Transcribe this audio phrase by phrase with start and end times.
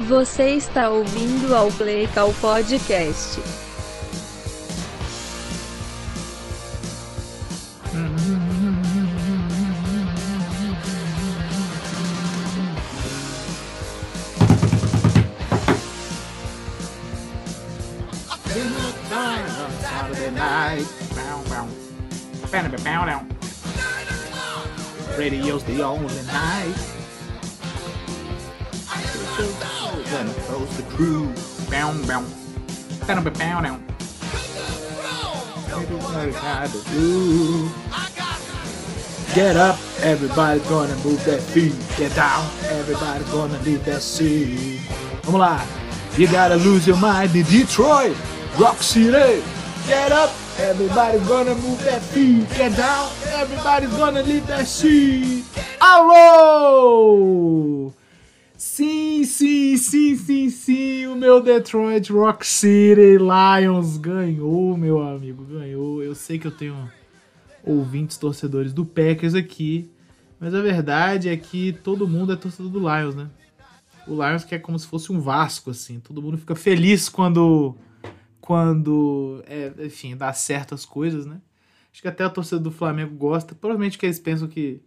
[0.00, 3.40] Você está ouvindo ao Play Call Podcast.
[25.16, 26.97] Radio's the only night.
[30.98, 31.34] Down.
[35.70, 37.70] Everybody got to do.
[39.34, 41.74] Get up, everybody gonna move that feet.
[41.96, 44.80] Get down, everybody gonna leave that seat.
[45.22, 45.64] Vamos lá.
[46.16, 48.16] You gotta lose your mind in Detroit,
[48.58, 49.42] Rock City.
[49.86, 52.48] Get up, everybody gonna move that feet.
[52.56, 55.44] Get down, everybody's gonna leave that seat.
[55.80, 57.92] Alô!
[58.56, 66.02] Sim, sim, sim, sim, sim, o meu Detroit Rock City Lions ganhou, meu amigo, ganhou.
[66.02, 66.90] Eu sei que eu tenho
[67.62, 69.90] ouvintes torcedores do Packers aqui,
[70.40, 73.30] mas a verdade é que todo mundo é torcedor do Lions, né?
[74.06, 76.00] O Lions que é como se fosse um Vasco, assim.
[76.00, 77.76] Todo mundo fica feliz quando,
[78.40, 81.40] quando, é, enfim, dá certo as coisas, né?
[81.92, 83.54] Acho que até a torcida do Flamengo gosta.
[83.54, 84.80] Provavelmente que eles pensam que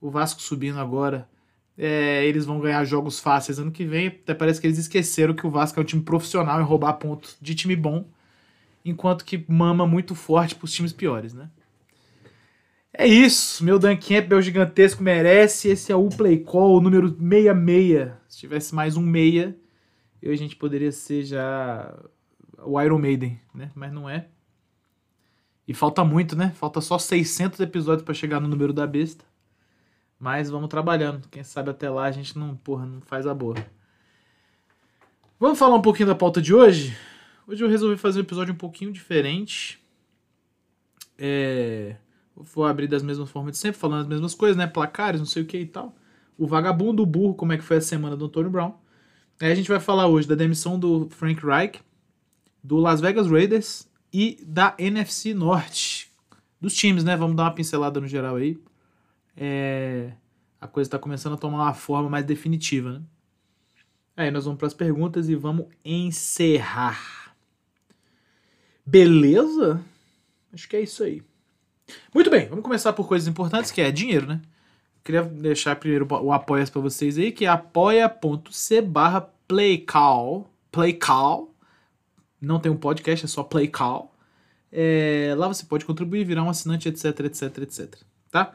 [0.00, 1.28] o Vasco subindo agora,
[1.76, 4.08] é, eles vão ganhar jogos fáceis ano que vem.
[4.08, 7.36] Até parece que eles esqueceram que o Vasco é um time profissional em roubar pontos
[7.40, 8.06] de time bom,
[8.84, 11.50] enquanto que mama muito forte pros times piores, né?
[12.96, 15.68] É isso, meu Dan Campbell gigantesco merece.
[15.68, 18.12] Esse é o Play Call número 66.
[18.28, 19.56] Se tivesse mais um meia,
[20.22, 21.92] eu a gente poderia ser já
[22.64, 23.72] o Iron Maiden, né?
[23.74, 24.28] Mas não é.
[25.66, 26.52] E falta muito, né?
[26.54, 29.24] Falta só 600 episódios para chegar no número da besta.
[30.24, 31.28] Mas vamos trabalhando.
[31.28, 33.56] Quem sabe até lá a gente não, porra, não faz a boa.
[35.38, 36.96] Vamos falar um pouquinho da pauta de hoje?
[37.46, 39.78] Hoje eu resolvi fazer um episódio um pouquinho diferente.
[41.18, 41.96] É
[42.34, 44.66] vou abrir das mesmas formas de sempre, falando as mesmas coisas, né?
[44.66, 45.94] Placares, não sei o que e tal.
[46.38, 48.72] O vagabundo, o burro, como é que foi a semana do Antônio Brown.
[49.38, 51.82] Aí a gente vai falar hoje da demissão do Frank Reich,
[52.62, 56.10] do Las Vegas Raiders e da NFC Norte.
[56.58, 57.14] Dos times, né?
[57.14, 58.58] Vamos dar uma pincelada no geral aí.
[59.36, 60.12] É...
[60.60, 63.02] A coisa tá começando a tomar uma forma mais definitiva, né?
[64.16, 67.34] Aí nós vamos para as perguntas e vamos encerrar.
[68.86, 69.80] Beleza?
[70.52, 71.22] Acho que é isso aí.
[72.14, 74.40] Muito bem, vamos começar por coisas importantes, que é dinheiro, né?
[75.02, 80.50] Queria deixar primeiro o apoia para vocês aí, que é apoia.c barra playcall.
[80.72, 81.54] Playcall.
[82.40, 84.14] Não tem um podcast, é só playcall.
[84.72, 87.94] É, lá você pode contribuir, virar um assinante, etc, etc, etc.
[88.30, 88.54] Tá?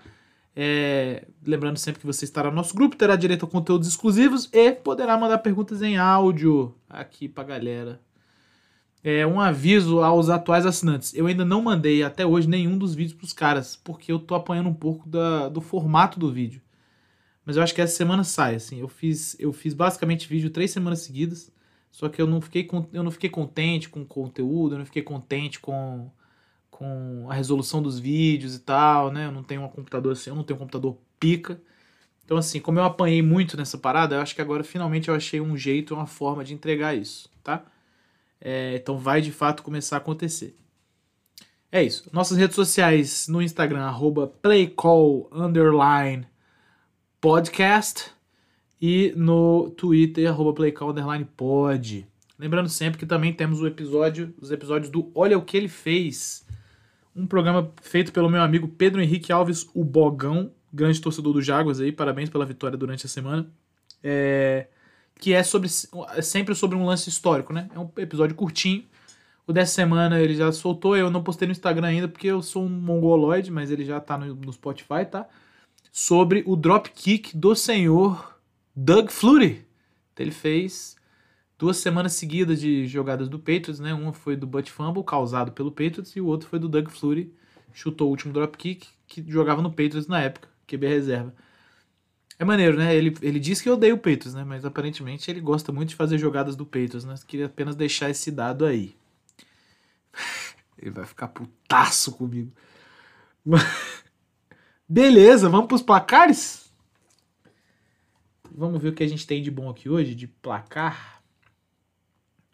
[0.56, 4.72] É, lembrando sempre que você estará no nosso grupo, terá direito a conteúdos exclusivos e
[4.72, 8.02] poderá mandar perguntas em áudio aqui pra galera
[9.04, 11.14] é, um aviso aos atuais assinantes.
[11.14, 14.36] Eu ainda não mandei até hoje nenhum dos vídeos para os caras, porque eu tô
[14.36, 16.62] apanhando um pouco da, do formato do vídeo.
[17.46, 18.80] Mas eu acho que essa semana sai, assim.
[18.80, 21.52] Eu fiz, eu fiz basicamente vídeo três semanas seguidas,
[21.92, 25.02] só que eu não fiquei, eu não fiquei contente com o conteúdo, eu não fiquei
[25.02, 26.12] contente com,
[26.70, 29.26] com a resolução dos vídeos e tal, né?
[29.26, 31.62] Eu não tenho um computador assim, eu não tenho um computador pica.
[32.24, 35.42] Então, assim, como eu apanhei muito nessa parada, eu acho que agora finalmente eu achei
[35.42, 37.66] um jeito, uma forma de entregar isso, tá?
[38.40, 40.56] É, então vai de fato começar a acontecer.
[41.72, 42.10] É isso.
[42.12, 44.32] Nossas redes sociais no Instagram, arroba
[48.82, 50.64] e no Twitter, arroba.
[52.40, 56.46] Lembrando sempre que também temos o episódio, os episódios do Olha o que ele fez.
[57.20, 61.82] Um programa feito pelo meu amigo Pedro Henrique Alves, o Bogão, grande torcedor do Jaguars
[61.82, 61.92] aí.
[61.92, 63.46] Parabéns pela vitória durante a semana.
[64.02, 64.68] É,
[65.16, 65.70] que é sobre
[66.16, 67.70] é sempre sobre um lance histórico, né?
[67.76, 68.86] É um episódio curtinho.
[69.46, 72.64] O dessa semana ele já soltou, eu não postei no Instagram ainda porque eu sou
[72.64, 75.28] um mongoloide, mas ele já tá no, no Spotify, tá?
[75.92, 78.40] Sobre o dropkick do senhor
[78.74, 79.66] Doug Flutie.
[80.14, 80.96] Então, ele fez
[81.60, 83.94] duas semanas seguidas de jogadas do Patriots, né?
[83.94, 87.34] Uma foi do Butt Fumble, causado pelo Patriots, e o outro foi do Doug Flutie,
[87.74, 91.36] chutou o último dropkick, que jogava no Patriots na época, QB reserva.
[92.40, 92.96] É maneiro, né?
[92.96, 94.46] Ele, ele diz que odeia o Peitos, né?
[94.46, 97.14] Mas aparentemente ele gosta muito de fazer jogadas do Peitos, né?
[97.28, 98.96] Queria apenas deixar esse dado aí.
[100.80, 102.54] ele vai ficar putaço comigo.
[104.88, 106.72] Beleza, vamos pros placares?
[108.50, 111.19] Vamos ver o que a gente tem de bom aqui hoje, de placar.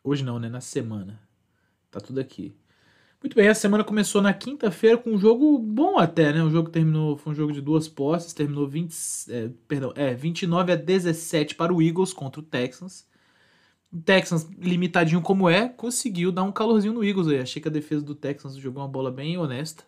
[0.05, 0.47] Hoje não, né?
[0.47, 1.19] Na semana.
[1.89, 2.55] Tá tudo aqui.
[3.23, 6.43] Muito bem, a semana começou na quinta-feira com um jogo bom até, né?
[6.43, 8.93] O jogo terminou, foi um jogo de duas posses, terminou 20,
[9.29, 13.07] é, perdão, é, 29 a 17 para o Eagles contra o Texans.
[13.91, 17.39] O Texans, limitadinho como é, conseguiu dar um calorzinho no Eagles aí.
[17.39, 19.85] Achei que a defesa do Texans jogou uma bola bem honesta.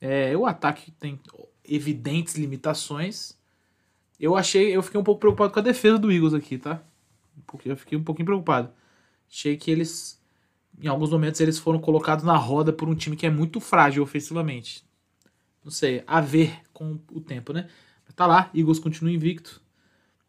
[0.00, 1.20] É, o ataque tem
[1.62, 3.36] evidentes limitações.
[4.18, 6.82] Eu achei, eu fiquei um pouco preocupado com a defesa do Eagles aqui, tá?
[7.46, 8.72] Porque eu fiquei um pouquinho preocupado.
[9.32, 10.20] Achei que eles,
[10.78, 14.02] em alguns momentos, eles foram colocados na roda por um time que é muito frágil
[14.02, 14.84] ofensivamente.
[15.64, 17.66] Não sei, a ver com o tempo, né?
[18.04, 19.62] Mas tá lá, Eagles continua invicto.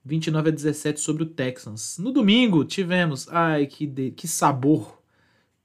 [0.05, 1.97] 29 a 17 sobre o Texans.
[1.97, 5.01] No domingo tivemos, ai que, de, que sabor.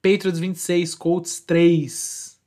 [0.03, 2.41] Patriots 26, Colts 3.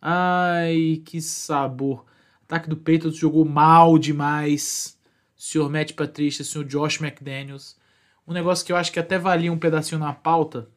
[0.00, 2.04] Ai, que sabor.
[2.44, 4.98] Ataque do Patriots jogou mal demais.
[5.36, 7.76] Senhor Matt Patricia, senhor Josh McDaniels.
[8.26, 10.68] Um negócio que eu acho que até valia um pedacinho na pauta.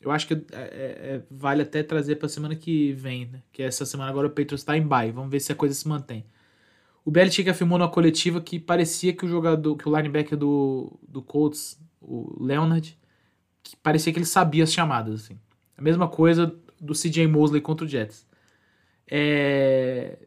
[0.00, 3.42] Eu acho que é, é, é vale até trazer para semana que vem, né?
[3.52, 5.12] Que essa semana agora o Patriots está em bye.
[5.12, 6.24] Vamos ver se a coisa se mantém.
[7.04, 11.22] O Belichick afirmou na coletiva que parecia que o jogador, que o linebacker do, do
[11.22, 12.98] Colts, o Leonard,
[13.62, 15.38] que parecia que ele sabia as chamadas, assim.
[15.76, 18.26] A mesma coisa do CJ Mosley contra o Jets.
[19.06, 20.18] É,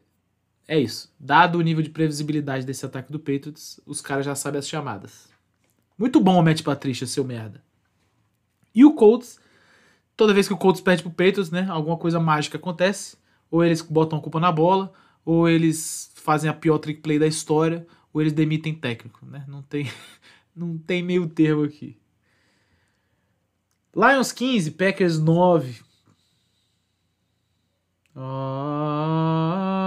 [0.66, 1.12] é isso.
[1.18, 5.28] Dado o nível de previsibilidade desse ataque do Patriots, os caras já sabem as chamadas.
[5.96, 7.62] Muito bom o Matt Patricia, seu merda.
[8.74, 9.38] E o Colts,
[10.16, 13.16] toda vez que o Colts perde pro Patriots, né, alguma coisa mágica acontece.
[13.50, 14.92] Ou eles botam a culpa na bola,
[15.24, 19.44] ou eles fazem a pior trick play da história, ou eles demitem técnico, né?
[19.46, 19.90] Não tem,
[20.54, 21.96] não tem meio termo aqui.
[23.94, 25.82] Lions 15, Packers 9.
[28.16, 29.83] Ah,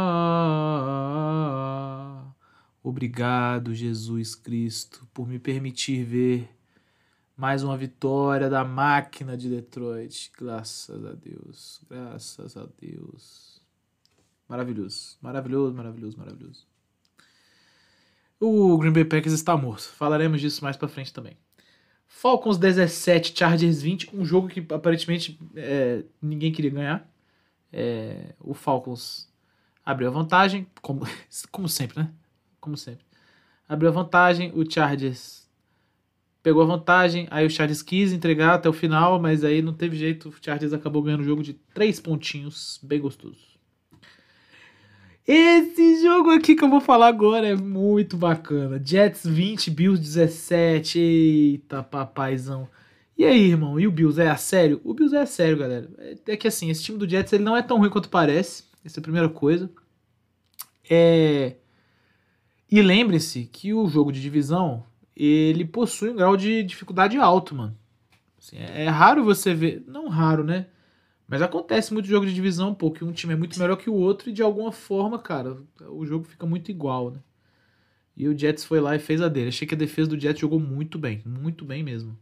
[2.88, 6.50] obrigado, Jesus Cristo, por me permitir ver
[7.36, 10.32] mais uma vitória da máquina de Detroit.
[10.38, 13.62] Graças a Deus, graças a Deus.
[14.48, 15.18] Maravilhoso.
[15.22, 16.66] Maravilhoso, maravilhoso, maravilhoso.
[18.40, 19.90] O Green Bay Packers está morto.
[19.90, 21.38] Falaremos disso mais pra frente também.
[22.08, 24.16] Falcons 17, Chargers 20.
[24.16, 27.12] Um jogo que aparentemente é, ninguém queria ganhar.
[27.74, 29.30] É, o Falcons
[29.86, 31.06] abriu a vantagem, como,
[31.52, 32.14] como sempre, né?
[32.68, 33.06] Como sempre.
[33.66, 35.48] Abriu a vantagem, o Chargers
[36.44, 39.96] pegou a vantagem, aí o Chargers quis entregar até o final, mas aí não teve
[39.96, 43.40] jeito, o Chargers acabou ganhando o jogo de três pontinhos, bem gostoso.
[45.26, 48.82] Esse jogo aqui que eu vou falar agora é muito bacana.
[48.84, 51.00] Jets 20, Bills 17.
[51.00, 52.68] Eita, papaizão.
[53.18, 53.80] E aí, irmão?
[53.80, 54.82] E o Bills é a sério?
[54.84, 55.90] O Bills é a sério, galera.
[56.28, 58.66] É que assim, esse time do Jets ele não é tão ruim quanto parece.
[58.84, 59.70] Essa é a primeira coisa.
[60.90, 61.56] É...
[62.70, 64.84] E lembre-se que o jogo de divisão
[65.16, 67.78] ele possui um grau de dificuldade alto, mano.
[68.38, 69.84] Assim, é, raro você ver.
[69.88, 70.68] Não raro, né?
[71.28, 73.94] Mas acontece muito jogo de divisão, pô, que um time é muito melhor que o
[73.94, 75.58] outro e de alguma forma, cara,
[75.90, 77.20] o jogo fica muito igual, né?
[78.16, 79.50] E o Jets foi lá e fez a dele.
[79.50, 82.18] Achei que a defesa do Jets jogou muito bem, muito bem mesmo.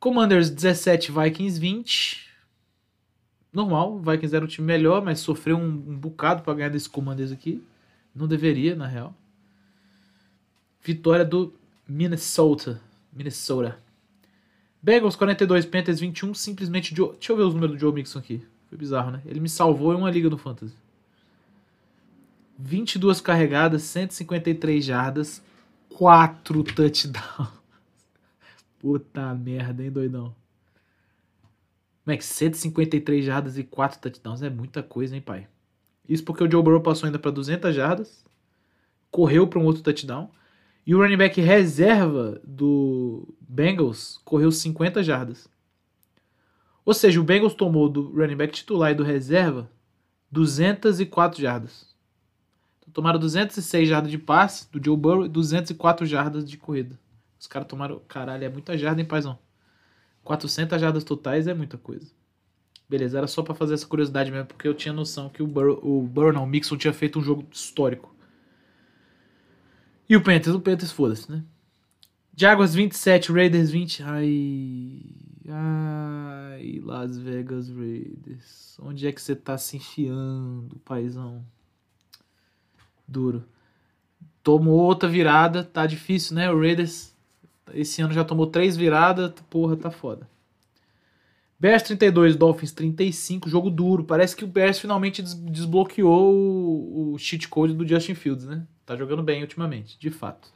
[0.00, 2.28] Commanders 17, Vikings 20.
[3.52, 7.30] Normal, Vikings era o time melhor, mas sofreu um, um bocado para ganhar desse Commanders
[7.30, 7.62] aqui.
[8.14, 9.14] Não deveria, na real.
[10.82, 11.52] Vitória do
[11.88, 12.80] Minnesota.
[13.12, 13.78] Minnesota.
[14.82, 17.12] Bengals 42, Panthers 21, simplesmente Joe...
[17.12, 18.46] Deixa eu ver os números do Joe Mixon aqui.
[18.68, 19.22] Foi bizarro, né?
[19.24, 20.74] Ele me salvou em uma liga no Fantasy.
[22.58, 25.42] 22 carregadas, 153 jardas,
[25.90, 27.48] 4 touchdowns.
[28.78, 30.34] Puta merda, hein, doidão?
[32.06, 35.48] Que 153 jardas e 4 touchdowns é muita coisa, hein, pai?
[36.08, 38.24] Isso porque o Joe Burrow passou ainda para 200 jardas,
[39.10, 40.30] correu para um outro touchdown
[40.86, 45.48] e o running back reserva do Bengals correu 50 jardas.
[46.84, 49.70] Ou seja, o Bengals tomou do running back titular e do reserva
[50.30, 51.94] 204 jardas.
[52.80, 56.98] Então, tomaram 206 jardas de passe do Joe Burrow e 204 jardas de corrida.
[57.38, 58.00] Os caras tomaram.
[58.06, 59.38] Caralho, é muita jarda, hein, paizão?
[60.22, 62.10] 400 jardas totais é muita coisa.
[62.88, 65.80] Beleza, era só para fazer essa curiosidade mesmo, porque eu tinha noção que o Burrow,
[65.82, 68.14] o Burrow o Mixon tinha feito um jogo histórico.
[70.08, 71.42] E o Panthers, o Panthers foda-se, né?
[72.36, 74.02] Jaguars 27, Raiders 20.
[74.02, 75.02] Ai.
[75.48, 78.78] Ai, Las Vegas Raiders.
[78.82, 81.44] Onde é que você tá se enfiando, paizão?
[83.06, 83.44] Duro.
[84.42, 86.50] Tomou outra virada, tá difícil, né?
[86.50, 87.14] O Raiders
[87.72, 90.28] esse ano já tomou três viradas, porra, tá foda.
[91.58, 94.04] Bears 32, Dolphins 35, jogo duro.
[94.04, 98.66] Parece que o Bears finalmente desbloqueou o, o cheat code do Justin Fields, né?
[98.84, 100.52] Tá jogando bem ultimamente, de fato.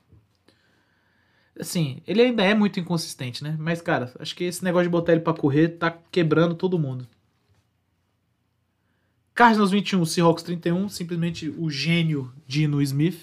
[1.59, 3.57] Assim, ele ainda é muito inconsistente, né?
[3.59, 7.07] Mas, cara, acho que esse negócio de botar ele pra correr tá quebrando todo mundo.
[9.35, 10.89] Cardinals 21, Seahawks 31.
[10.89, 13.21] Simplesmente o gênio Dino Smith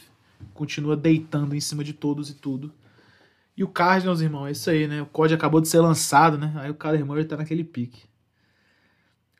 [0.53, 2.73] continua deitando em cima de todos e tudo.
[3.57, 5.01] E o Cardinals, irmão, é isso aí, né?
[5.01, 6.53] O COD acabou de ser lançado, né?
[6.57, 8.03] Aí o Kyler Murray tá naquele pique.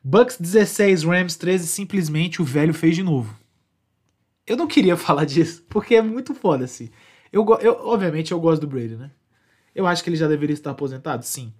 [0.02, 3.38] Bucks 16, Rams 13, simplesmente o velho fez de novo.
[4.46, 6.88] Eu não queria falar disso, porque é muito foda, assim.
[7.32, 9.10] Eu, eu, obviamente eu gosto do Brady, né?
[9.74, 11.52] Eu acho que ele já deveria estar aposentado, sim.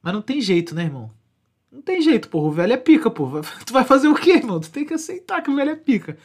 [0.00, 1.10] Mas não tem jeito, né, irmão?
[1.70, 2.46] Não tem jeito, porra.
[2.46, 3.40] O velho é pica, porra.
[3.66, 4.60] Tu vai fazer o quê, irmão?
[4.60, 6.16] Tu tem que aceitar que o velho é pica.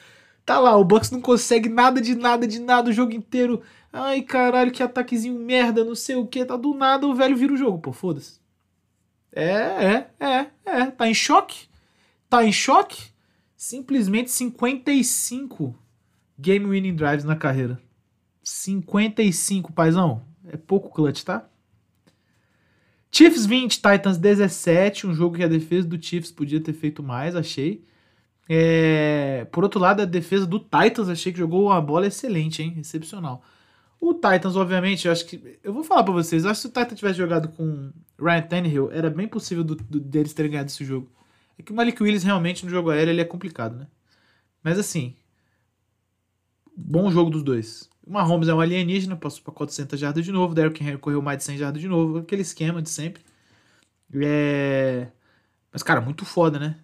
[0.47, 3.61] Tá lá, o Bucks não consegue nada de nada de nada o jogo inteiro.
[3.91, 6.45] Ai, caralho, que ataquezinho merda, não sei o que.
[6.45, 8.39] Tá do nada, o velho vira o jogo, pô, foda-se.
[9.29, 10.85] É, é, é, é.
[10.85, 11.67] Tá em choque?
[12.29, 13.11] Tá em choque?
[13.57, 15.75] Simplesmente 55
[16.39, 17.77] game winning drives na carreira.
[18.41, 20.23] 55, paizão.
[20.47, 21.45] É pouco clutch, tá?
[23.11, 25.07] Chiefs 20, Titans 17.
[25.07, 27.83] Um jogo que a defesa do Chiefs podia ter feito mais, achei.
[28.49, 29.45] É...
[29.51, 32.75] Por outro lado, a defesa do Titans achei que jogou uma bola excelente, hein?
[32.77, 33.43] Excepcional.
[33.99, 35.59] O Titans, obviamente, eu acho que.
[35.63, 38.41] Eu vou falar pra vocês, eu acho que se o Titans tivesse jogado com Ryan
[38.43, 41.09] Tannehill, era bem possível do, do, deles terem ganhado esse jogo.
[41.57, 43.87] É que o Malik Willis realmente no jogo aéreo ele é complicado, né?
[44.63, 45.15] Mas assim.
[46.75, 47.89] Bom jogo dos dois.
[48.05, 50.53] O Mahomes é um alienígena, passou para 400 jardas de novo.
[50.53, 52.19] Derrick Henry correu mais de 100 jardas de novo.
[52.19, 53.23] Aquele esquema de sempre.
[54.13, 55.07] É...
[55.71, 56.79] Mas, cara, muito foda, né?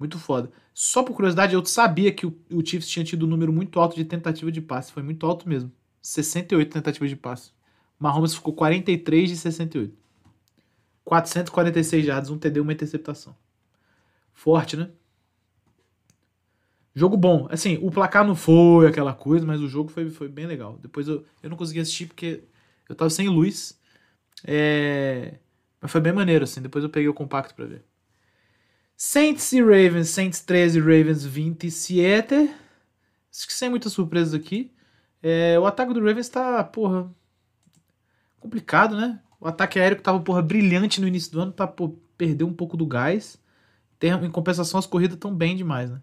[0.00, 0.50] Muito foda.
[0.72, 3.94] Só por curiosidade, eu sabia que o, o Chiefs tinha tido um número muito alto
[3.94, 4.90] de tentativa de passe.
[4.90, 5.70] Foi muito alto mesmo.
[6.00, 7.52] 68 tentativas de passe.
[7.98, 9.94] Mahomes ficou 43 de 68.
[11.04, 13.36] 446 jardas, um TD, uma interceptação.
[14.32, 14.88] Forte, né?
[16.94, 17.46] Jogo bom.
[17.50, 20.78] Assim, o placar não foi aquela coisa, mas o jogo foi, foi bem legal.
[20.80, 22.42] Depois eu, eu não consegui assistir porque
[22.88, 23.78] eu tava sem luz.
[24.46, 25.34] É...
[25.78, 26.62] Mas foi bem maneiro, assim.
[26.62, 27.89] Depois eu peguei o compacto para ver.
[29.02, 30.10] Saints e Ravens.
[30.10, 32.34] Saints 13, Ravens 27.
[33.32, 34.70] Acho que sem muitas surpresas aqui.
[35.22, 37.10] É, o ataque do Ravens tá, porra,
[38.38, 39.18] complicado, né?
[39.40, 42.52] O ataque aéreo que tava, porra, brilhante no início do ano, tá, pô, perdeu um
[42.52, 43.40] pouco do gás.
[44.02, 46.02] Em compensação, as corridas estão bem demais, né?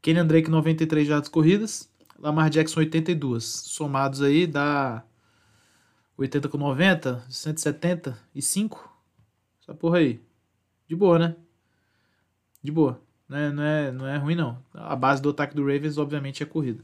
[0.00, 3.44] Kenyan Drake 93 jardas corridas, Lamar Jackson 82.
[3.44, 5.04] Somados aí dá
[6.16, 8.96] 80 com 90, 175.
[9.60, 10.20] Essa porra aí.
[10.86, 11.34] De boa, né?
[12.62, 13.00] De boa.
[13.28, 14.58] Não é, não é, não é ruim, não.
[14.72, 16.82] A base do ataque do Ravens, obviamente, é corrida.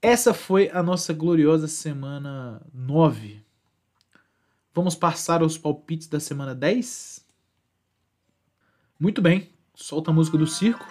[0.00, 3.42] Essa foi a nossa gloriosa semana 9.
[4.74, 7.26] Vamos passar aos palpites da semana 10?
[9.00, 9.50] Muito bem.
[9.74, 10.86] Solta a música do circo.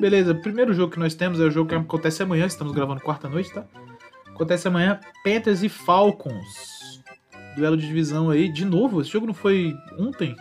[0.00, 3.52] Beleza, primeiro jogo que nós temos é o jogo que acontece amanhã, estamos gravando quarta-noite,
[3.52, 3.66] tá?
[4.26, 7.02] Acontece amanhã, Panthers e Falcons.
[7.56, 10.34] Duelo de divisão aí, de novo, esse jogo não foi ontem?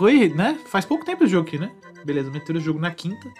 [0.00, 0.58] Foi, né?
[0.64, 1.70] Faz pouco tempo esse jogo aqui, né?
[2.06, 3.30] Beleza, meteram o jogo na quinta.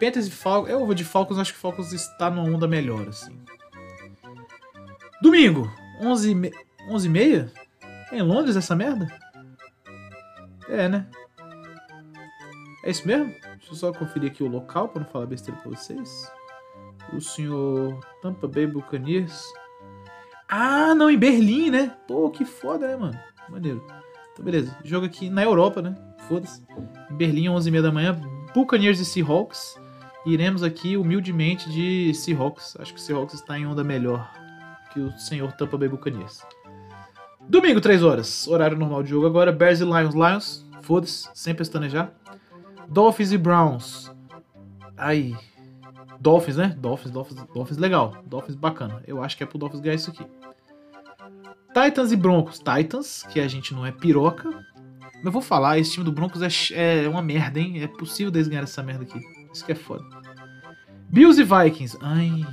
[0.00, 3.38] Panthers e Falcons, eu vou de Falcons, acho que Falcons está numa onda melhor, assim.
[5.20, 7.52] Domingo, 11 h 11 meia?
[8.10, 9.06] É em Londres essa merda?
[10.70, 11.06] É, né?
[12.82, 13.26] É isso mesmo?
[13.26, 16.32] Deixa eu só conferir aqui o local para não falar besteira pra vocês.
[17.12, 19.44] O senhor Tampa Bay Buccaneers.
[20.48, 21.94] Ah, não, em Berlim, né?
[22.08, 23.20] Pô, que foda, né, mano?
[23.50, 24.01] Maneiro.
[24.42, 24.76] Então, beleza.
[24.84, 25.94] Jogo aqui na Europa, né?
[26.28, 26.62] Foda-se.
[27.10, 28.20] Berlim, 11h30 da manhã.
[28.52, 29.80] Buccaneers e Seahawks.
[30.26, 32.76] Iremos aqui humildemente de Seahawks.
[32.78, 34.30] Acho que o Seahawks está em onda melhor
[34.92, 36.42] que o senhor Tampa Bay Buccaneers.
[37.48, 38.46] Domingo, 3 horas.
[38.46, 39.52] Horário normal de jogo agora.
[39.52, 40.14] Bears e Lions.
[40.14, 42.12] Lions, foda-se, sem pestanejar.
[42.88, 44.12] Dolphins e Browns.
[44.96, 45.34] Aí.
[46.20, 46.76] Dolphins, né?
[46.78, 48.16] Dolphins, Dolphins, Dolphins legal.
[48.26, 49.02] Dolphins bacana.
[49.06, 50.24] Eu acho que é pro Dolphins ganhar isso aqui.
[51.72, 52.58] Titans e Broncos.
[52.58, 54.48] Titans, que a gente não é piroca.
[55.24, 57.82] Eu vou falar, esse time do Broncos é, é uma merda, hein?
[57.82, 59.20] É possível deles ganhar essa merda aqui.
[59.52, 60.04] Isso que é foda.
[61.08, 61.96] Bills e Vikings.
[62.00, 62.44] Ai.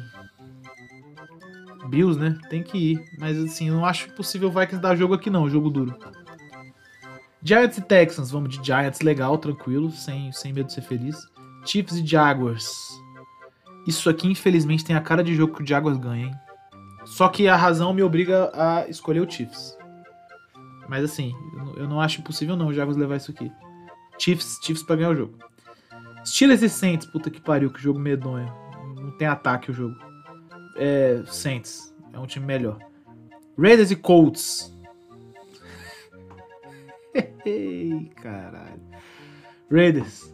[1.90, 2.38] Bills, né?
[2.50, 3.06] Tem que ir.
[3.18, 5.98] Mas assim, não acho possível o Vikings dar jogo aqui não, jogo duro.
[7.42, 11.18] Giants e Texans, vamos de Giants legal, tranquilo, sem, sem medo de ser feliz.
[11.66, 12.70] Chiefs e Jaguars.
[13.88, 16.36] Isso aqui, infelizmente, tem a cara de jogo que o Jaguars ganha, hein?
[17.10, 19.78] Só que a razão me obriga a escolher o Chiefs.
[20.88, 21.34] Mas assim,
[21.76, 23.52] eu não acho possível não o Jaguars levar isso aqui.
[24.18, 25.38] Chiefs, Chiefs pra ganhar o jogo.
[26.24, 28.52] Steelers e Saints, puta que pariu, que jogo medonho.
[28.96, 29.96] Não tem ataque o jogo
[30.78, 31.94] é, Saints.
[32.14, 32.78] É um time melhor.
[33.58, 34.74] Raiders e Colts.
[37.46, 38.82] Ei, caralho.
[39.72, 40.34] Raiders.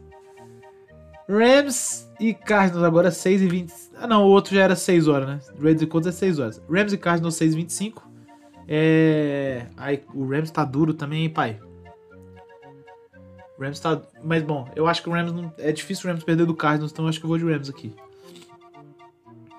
[1.28, 3.74] Rams e Cardinals agora 6 e 20.
[3.96, 5.40] Ah, não, o outro já era 6 horas, né?
[5.60, 6.62] Raiders e Colts é 6 horas.
[6.70, 8.10] Rams e Cardinals 6 e 25.
[8.68, 9.66] É...
[9.78, 11.60] Aí, o Rams tá duro também, hein, pai?
[13.58, 14.02] O Rams tá...
[14.24, 15.52] Mas, bom, eu acho que o Rams não...
[15.58, 17.70] É difícil o Rams perder do Cardinals, então eu acho que eu vou de Rams
[17.70, 17.94] aqui.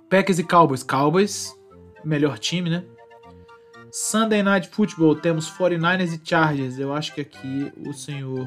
[0.09, 0.83] Packers e Cowboys.
[0.83, 1.59] Cowboys,
[2.05, 2.85] melhor time, né?
[3.91, 6.79] Sunday Night Football, temos 49ers e Chargers.
[6.79, 8.47] Eu acho que aqui o senhor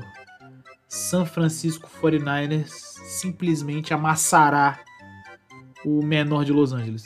[0.89, 4.83] San Francisco 49ers simplesmente amassará
[5.85, 7.05] o menor de Los Angeles.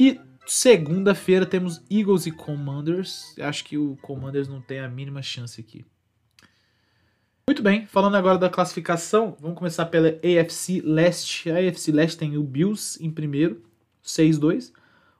[0.00, 3.34] E segunda-feira temos Eagles e Commanders.
[3.38, 5.84] Acho que o Commanders não tem a mínima chance aqui.
[7.46, 11.50] Muito bem, falando agora da classificação, vamos começar pela AFC Leste.
[11.50, 13.62] A AFC Leste tem o Bills em primeiro,
[14.02, 14.72] 6-2.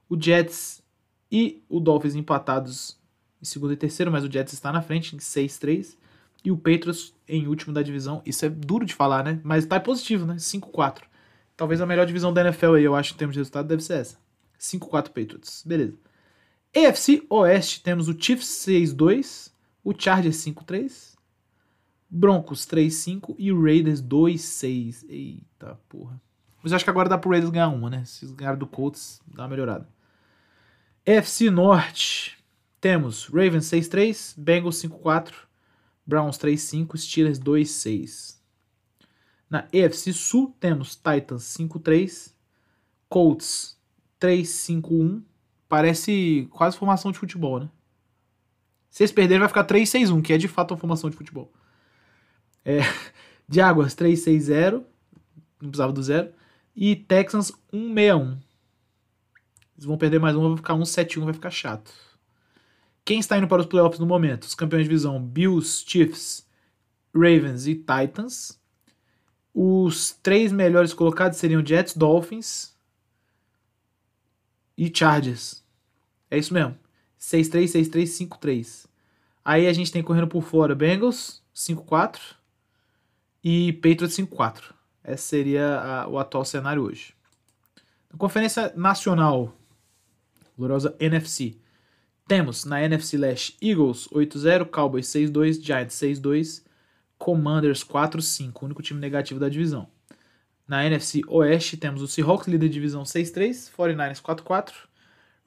[0.08, 0.82] O Jets
[1.30, 2.98] e o Dolphins empatados
[3.40, 5.96] em segundo e terceiro, mas o Jets está na frente em 6-3.
[6.44, 8.22] E o Patriots em último da divisão.
[8.24, 9.40] Isso é duro de falar, né?
[9.42, 10.36] Mas tá positivo, né?
[10.36, 11.02] 5-4.
[11.56, 13.94] Talvez a melhor divisão da NFL aí, eu acho, em termos de resultado, deve ser
[13.94, 14.18] essa.
[14.58, 15.62] 5-4 Patriots.
[15.66, 15.98] Beleza.
[16.76, 19.50] AFC Oeste, temos o Chiefs 6-2,
[19.82, 21.16] o Chargers 5-3,
[22.08, 25.04] Broncos 3-5 e o Raiders 2-6.
[25.08, 26.20] Eita porra.
[26.62, 28.04] Mas eu acho que agora dá pro Raiders ganhar uma, né?
[28.04, 29.88] Se ganhar do Colts, dá uma melhorada.
[31.04, 32.36] FC Norte.
[32.80, 35.32] Temos Ravens 6-3, Bengals 5-4,
[36.08, 38.38] Browns 3-5, Steelers 2-6.
[39.50, 42.32] Na EFC Sul temos Titans 5-3,
[43.10, 43.78] Colts
[44.18, 45.22] 3-5-1.
[45.68, 47.70] Parece quase formação de futebol, né?
[48.88, 51.52] Se eles perderem, vai ficar 3-6-1, que é de fato uma formação de futebol.
[52.64, 52.78] É,
[53.46, 54.82] Jaguars 3-6-0,
[55.60, 56.32] não precisava do zero.
[56.74, 58.38] E Texans 1-6-1.
[59.76, 61.92] Eles vão perder mais um, vai ficar 1-7-1, vai ficar chato.
[63.08, 64.42] Quem está indo para os playoffs no momento?
[64.42, 66.46] Os campeões de divisão Bills, Chiefs,
[67.14, 68.60] Ravens e Titans.
[69.54, 72.76] Os três melhores colocados seriam Jets, Dolphins
[74.76, 75.64] e Chargers.
[76.30, 76.76] É isso mesmo.
[77.18, 78.86] 6-3, 6-3, 5-3.
[79.42, 82.18] Aí a gente tem correndo por fora Bengals, 5-4
[83.42, 84.64] e Patriots 5-4.
[85.02, 87.14] Esse seria a, o atual cenário hoje.
[88.12, 89.56] Na Conferência Nacional,
[90.58, 91.56] gloriosa NFC,
[92.28, 96.62] temos na NFC Leste Eagles 8-0, Cowboys 6-2, Giants 6-2,
[97.16, 99.88] Commanders 4-5, único time negativo da divisão.
[100.66, 104.72] Na NFC Oeste temos o Seahawks, líder de divisão 6-3, 49ers 4-4,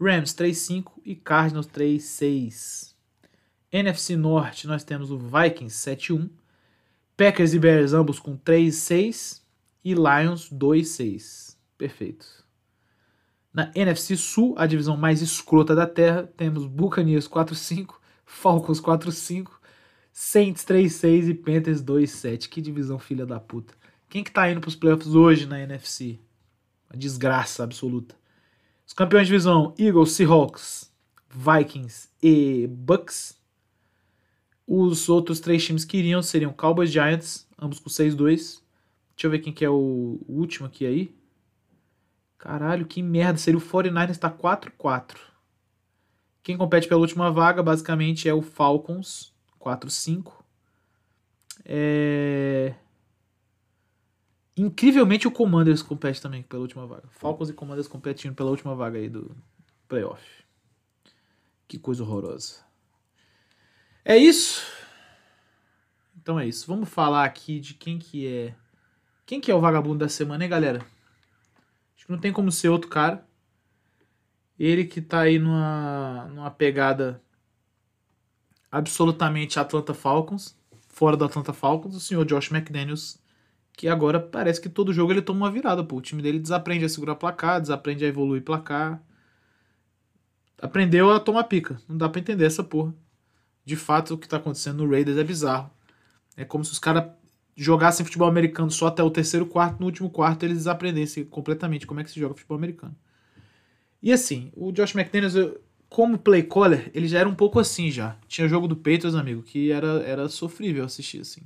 [0.02, 2.96] Rams 3-5 e Cardinals 3-6.
[3.72, 6.28] NFC Norte nós temos o Vikings 7-1,
[7.16, 9.42] Packers e Bears ambos com 3-6
[9.86, 11.56] e Lions 2-6.
[11.78, 12.41] Perfeito.
[13.54, 19.50] Na NFC Sul, a divisão mais escrota da Terra, temos Buccaneers 4-5, Falcons 4-5,
[20.14, 22.48] Saints 3-6 e Panthers 2-7.
[22.48, 23.74] Que divisão filha da puta.
[24.10, 26.20] Quem que tá indo pros playoffs hoje na NFC?
[26.90, 28.16] Uma desgraça absoluta.
[28.88, 30.92] Os campeões de divisão, Eagles, Seahawks,
[31.30, 33.38] Vikings e Bucks.
[34.68, 38.62] Os outros três times que iriam seriam Cowboys Giants, ambos com 6-2.
[39.16, 41.21] Deixa eu ver quem que é o último aqui aí.
[42.42, 43.38] Caralho, que merda.
[43.38, 45.16] Seria o 49ers tá 4-4.
[46.42, 50.34] Quem compete pela última vaga, basicamente, é o Falcons, 4-5.
[51.64, 52.74] É...
[54.58, 57.08] Incrivelmente, o Commanders compete também pela última vaga.
[57.12, 59.38] Falcons e Commanders competindo pela última vaga aí do
[59.88, 60.24] playoff.
[61.68, 62.66] Que coisa horrorosa.
[64.04, 64.66] É isso.
[66.20, 66.66] Então é isso.
[66.66, 68.56] Vamos falar aqui de quem que é.
[69.28, 70.84] Quem que é o vagabundo da semana, hein, galera?
[72.12, 73.26] Não tem como ser outro cara.
[74.60, 77.24] Ele que tá aí numa, numa pegada
[78.70, 83.18] absolutamente Atlanta Falcons, fora do Atlanta Falcons, o senhor Josh McDaniels,
[83.72, 85.96] que agora parece que todo jogo ele toma uma virada, pô.
[85.96, 89.02] O time dele desaprende a segurar placar, desaprende a evoluir placar.
[90.62, 91.82] Aprendeu a tomar pica.
[91.88, 92.94] Não dá para entender essa porra.
[93.64, 95.72] De fato, o que tá acontecendo no Raiders é bizarro.
[96.36, 97.06] É como se os caras
[97.56, 102.00] jogassem futebol americano só até o terceiro quarto, no último quarto eles aprendessem completamente como
[102.00, 102.96] é que se joga futebol americano.
[104.02, 105.36] E assim, o Josh McDaniels,
[105.88, 108.18] como play caller, ele já era um pouco assim já.
[108.28, 111.42] Tinha jogo do Patriots, amigo, que era, era sofrível assistir, assim.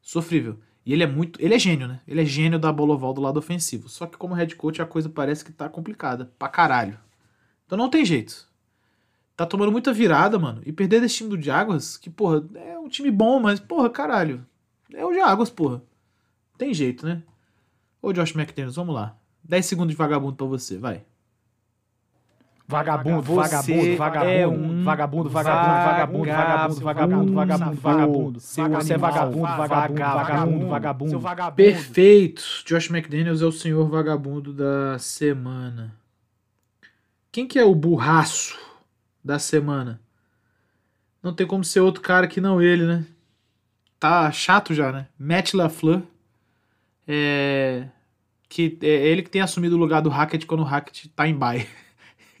[0.00, 0.58] Sofrível.
[0.86, 1.40] E ele é muito.
[1.42, 2.00] Ele é gênio, né?
[2.06, 3.88] Ele é gênio da bola oval do lado ofensivo.
[3.88, 6.30] Só que como head coach a coisa parece que tá complicada.
[6.38, 6.98] Pra caralho.
[7.64, 8.46] Então não tem jeito.
[9.36, 10.62] Tá tomando muita virada, mano.
[10.64, 14.46] E perder desse time do Jaguars, que, porra, é um time bom, mas, porra, caralho.
[14.94, 15.82] É o Jaguars, porra.
[16.56, 17.22] Tem jeito, né?
[18.00, 19.16] Ô, Josh McDaniels, vamos lá.
[19.42, 21.04] 10 segundos de vagabundo pra você, vai.
[22.66, 28.40] Vagabundo, Você vagabundo, vagabundo, é um vagabundo, vagabundo, vagabundo, vagabundo, vagabundo, vagabundo, vagabundo.
[28.40, 31.18] Você é vagabundo, vagabundo, vagabundo, vagabundo.
[31.20, 31.56] Vagabundo.
[31.56, 32.42] Perfeito.
[32.64, 35.94] Josh McDaniels é o senhor vagabundo da semana.
[37.30, 38.58] Quem que é o burraço
[39.22, 40.00] da semana?
[41.22, 43.04] Não tem como ser outro cara que não ele, né?
[43.98, 45.08] Tá chato já, né?
[45.18, 46.02] Matt LaFleur.
[47.06, 47.88] É...
[48.48, 51.36] que é ele que tem assumido o lugar do Hackett quando o Hackett tá em
[51.36, 51.66] bye.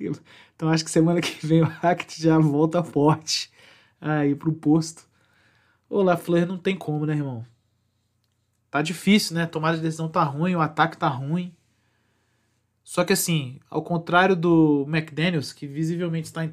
[0.54, 3.50] então acho que semana que vem o Hackett já volta forte
[4.00, 5.06] aí pro posto.
[5.88, 7.44] O LaFleur não tem como, né, irmão?
[8.70, 9.46] Tá difícil, né?
[9.46, 11.54] Tomada de decisão tá ruim, o ataque tá ruim.
[12.82, 16.48] Só que assim, ao contrário do McDaniels, que visivelmente está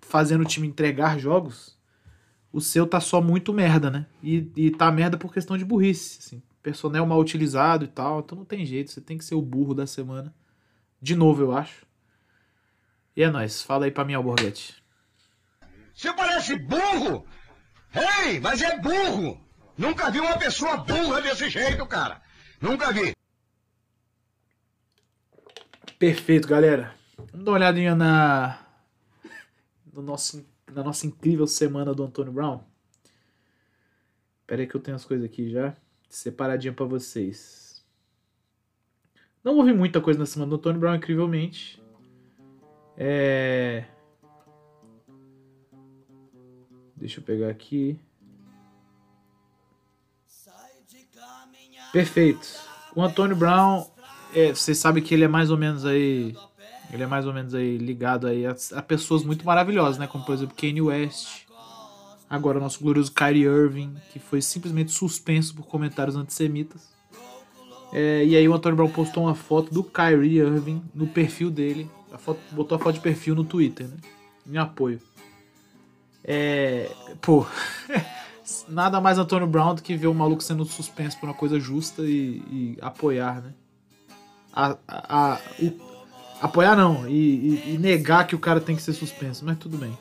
[0.00, 1.75] fazendo o time entregar jogos,
[2.52, 4.06] o seu tá só muito merda, né?
[4.22, 6.42] E, e tá merda por questão de burrice, assim.
[6.62, 9.74] Personnel mal utilizado e tal, então não tem jeito, você tem que ser o burro
[9.74, 10.34] da semana.
[11.00, 11.86] De novo, eu acho.
[13.14, 14.82] E é nóis, fala aí pra mim, Alborguete.
[15.94, 17.24] Você parece burro!
[18.24, 19.40] Ei, mas é burro!
[19.78, 22.20] Nunca vi uma pessoa burra desse jeito, cara!
[22.60, 23.14] Nunca vi!
[25.98, 26.94] Perfeito, galera.
[27.16, 28.58] Vamos dar uma olhadinha na,
[29.90, 32.60] no nosso, na nossa incrível semana do Antônio Brown.
[34.40, 35.76] Espera aí que eu tenho as coisas aqui já
[36.08, 37.84] separadinha para vocês.
[39.42, 41.82] Não houve muita coisa na semana do Antônio Brown, incrivelmente.
[42.96, 43.84] É...
[46.96, 48.00] Deixa eu pegar aqui.
[51.92, 52.46] Perfeito.
[52.94, 53.86] O Antônio Brown,
[54.34, 56.34] é, vocês sabem que ele é mais ou menos aí,
[56.92, 60.24] ele é mais ou menos aí ligado aí a, a pessoas muito maravilhosas, né, como
[60.24, 61.46] por exemplo Kanye West.
[62.28, 66.92] Agora o nosso glorioso Kyrie Irving, que foi simplesmente suspenso por comentários antissemitas.
[67.92, 71.88] É, e aí o Antônio Brown postou uma foto do Kyrie Irving no perfil dele.
[72.12, 73.96] A foto, botou a foto de perfil no Twitter, né?
[74.44, 75.00] Em apoio.
[76.24, 77.46] É, pô,
[78.68, 82.02] nada mais Antônio Brown do que ver o maluco sendo suspenso por uma coisa justa
[82.02, 83.54] e, e apoiar, né?
[84.52, 85.95] A, a, a o,
[86.40, 89.76] apoiar não, e, e, e, negar que o cara tem que ser suspenso, mas tudo
[89.76, 89.96] bem.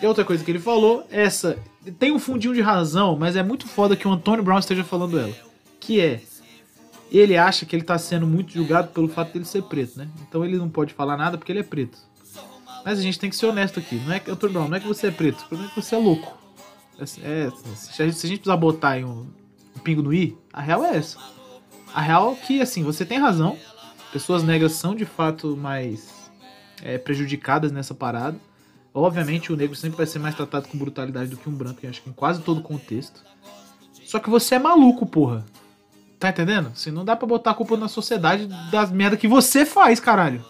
[0.00, 1.58] E outra coisa que ele falou, essa
[1.98, 5.18] tem um fundinho de razão, mas é muito foda que o Antônio Brown esteja falando
[5.18, 5.32] ela.
[5.80, 6.20] Que é,
[7.10, 10.08] ele acha que ele tá sendo muito julgado pelo fato dele ser preto, né?
[10.28, 11.98] Então ele não pode falar nada porque ele é preto.
[12.84, 13.96] Mas a gente tem que ser honesto aqui.
[13.96, 15.82] Não é que, Antônio Brown, não é que você é preto, o problema é que
[15.82, 16.36] você é louco.
[16.98, 19.26] É, se, a gente, se a gente precisar botar um,
[19.76, 21.18] um pingo no i, a real é essa.
[21.94, 23.56] A real é que, assim, você tem razão.
[24.12, 26.30] Pessoas negras são de fato mais
[26.82, 28.38] é, prejudicadas nessa parada.
[28.94, 31.90] Obviamente o negro sempre vai ser mais tratado com brutalidade do que um branco, eu
[31.90, 33.22] acho que em quase todo contexto.
[34.04, 35.44] Só que você é maluco, porra.
[36.18, 36.68] Tá entendendo?
[36.68, 40.42] Assim, não dá pra botar a culpa na sociedade das merda que você faz, caralho.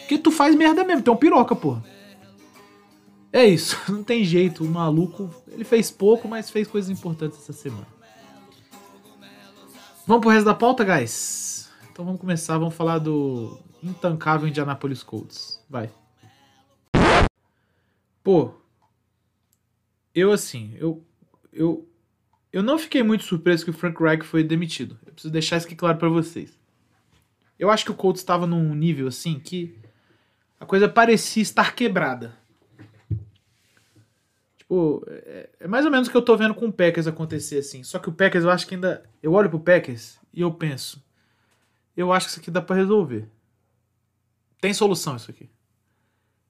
[0.00, 1.82] Porque tu faz merda mesmo, tu é um piroca, porra.
[3.32, 7.52] É isso, não tem jeito, o maluco, ele fez pouco, mas fez coisas importantes essa
[7.52, 7.86] semana.
[10.06, 11.55] Vamos pro resto da pauta, guys?
[11.96, 15.64] Então vamos começar, vamos falar do intancável Indianapolis Colts.
[15.66, 15.90] Vai.
[18.22, 18.52] Pô,
[20.14, 21.02] eu assim, eu,
[21.50, 21.88] eu,
[22.52, 24.98] eu não fiquei muito surpreso que o Frank Reich foi demitido.
[25.06, 26.58] Eu preciso deixar isso aqui claro para vocês.
[27.58, 29.78] Eu acho que o Colts estava num nível assim que
[30.60, 32.36] a coisa parecia estar quebrada.
[34.58, 37.56] Tipo, é, é, mais ou menos o que eu tô vendo com o Packers acontecer
[37.56, 37.82] assim.
[37.82, 39.02] Só que o Packers eu acho que ainda.
[39.22, 41.05] Eu olho pro Packers e eu penso.
[41.96, 43.28] Eu acho que isso aqui dá para resolver.
[44.60, 45.48] Tem solução isso aqui.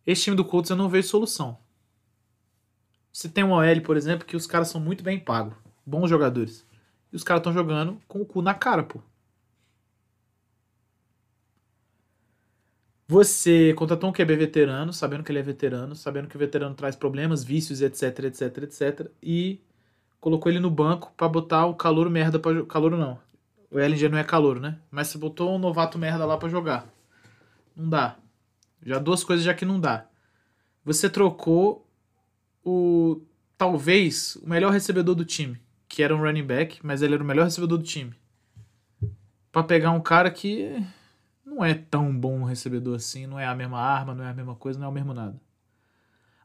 [0.07, 1.59] Esse time do Colts eu não vejo solução.
[3.13, 5.57] Você tem um OL, por exemplo, que os caras são muito bem pagos.
[5.85, 6.67] Bons jogadores.
[7.13, 9.01] E os caras estão jogando com o cu na cara, pô.
[13.09, 16.97] Você contratou um QB veterano, sabendo que ele é veterano, sabendo que o veterano traz
[16.97, 19.11] problemas, vícios, etc, etc, etc.
[19.23, 19.61] E
[20.21, 23.19] colocou ele no banco para botar o calor merda para calor não.
[23.71, 24.79] O LG não é calor, né?
[24.91, 26.87] Mas você botou um novato merda lá para jogar.
[27.77, 28.17] Não dá.
[28.83, 30.07] Já duas coisas já que não dá.
[30.85, 31.87] Você trocou
[32.65, 33.21] o
[33.59, 37.27] talvez o melhor recebedor do time, que era um running back, mas ele era o
[37.27, 38.15] melhor recebedor do time.
[39.51, 40.85] Para pegar um cara que
[41.45, 44.35] não é tão bom um recebedor assim, não é a mesma arma, não é a
[44.35, 45.41] mesma coisa, não é o mesmo nada.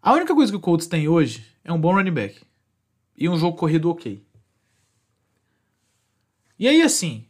[0.01, 2.41] A única coisa que o Colts tem hoje é um bom running back
[3.17, 4.23] e um jogo corrido ok.
[6.61, 7.25] E aí, assim,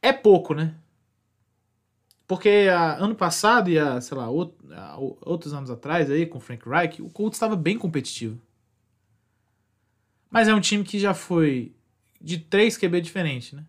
[0.00, 0.74] é pouco, né?
[2.26, 6.38] Porque a, ano passado e, a, sei lá, out, a, outros anos atrás, aí, com
[6.38, 8.40] o Frank Reich, o Colts estava bem competitivo.
[10.30, 11.74] Mas é um time que já foi
[12.18, 13.66] de três QB diferentes, né?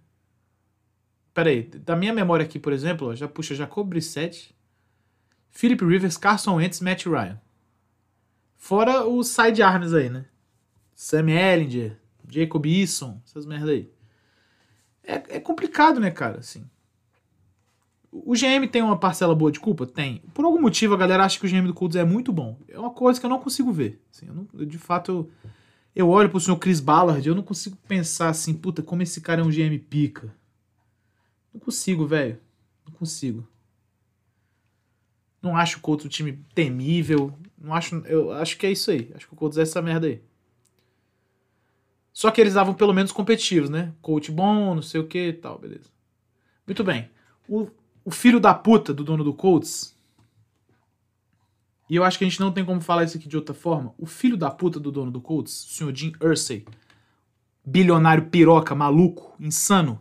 [1.33, 4.55] Pera aí, da minha memória aqui, por exemplo, já puxa Jacob Brissett,
[5.49, 7.41] Philip Rivers, Carson Wentz, Matt Ryan.
[8.55, 10.27] Fora os side arms aí, né?
[10.95, 13.91] Sam Ellinger, Jacob Eason, essas merda aí.
[15.03, 16.65] É, é complicado, né, cara, assim.
[18.11, 19.85] O GM tem uma parcela boa de culpa?
[19.85, 20.21] Tem.
[20.33, 22.59] Por algum motivo a galera acha que o GM do Colts é muito bom.
[22.67, 24.01] É uma coisa que eu não consigo ver.
[24.13, 25.31] Assim, eu não, eu, de fato, eu,
[25.95, 29.21] eu olho pro senhor Chris Ballard e eu não consigo pensar assim, puta, como esse
[29.21, 30.35] cara é um GM pica.
[31.53, 32.37] Não consigo, velho.
[32.85, 33.47] Não consigo.
[35.41, 37.33] Não acho o Colts um time temível.
[37.57, 39.09] Não acho, eu acho que é isso aí.
[39.15, 40.21] Acho que o Colts é essa merda aí.
[42.13, 43.93] Só que eles estavam pelo menos competitivos, né?
[44.01, 45.89] Coach bom, não sei o que e tal, beleza.
[46.67, 47.09] Muito bem.
[47.47, 47.67] O,
[48.03, 49.95] o filho da puta do dono do Colts.
[51.89, 53.93] E eu acho que a gente não tem como falar isso aqui de outra forma.
[53.97, 56.65] O filho da puta do dono do Colts, o senhor Jim Ursay,
[57.65, 59.99] bilionário piroca, maluco, insano,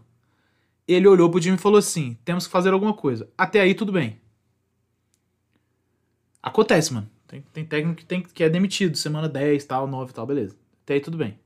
[0.87, 3.29] ele olhou pro Jimmy e falou assim: temos que fazer alguma coisa.
[3.37, 4.21] Até aí, tudo bem.
[6.43, 7.09] Acontece, mano.
[7.27, 10.57] Tem, tem técnico que, tem, que é demitido, semana 10, tal, 9 tal, beleza.
[10.83, 11.39] Até aí, tudo bem.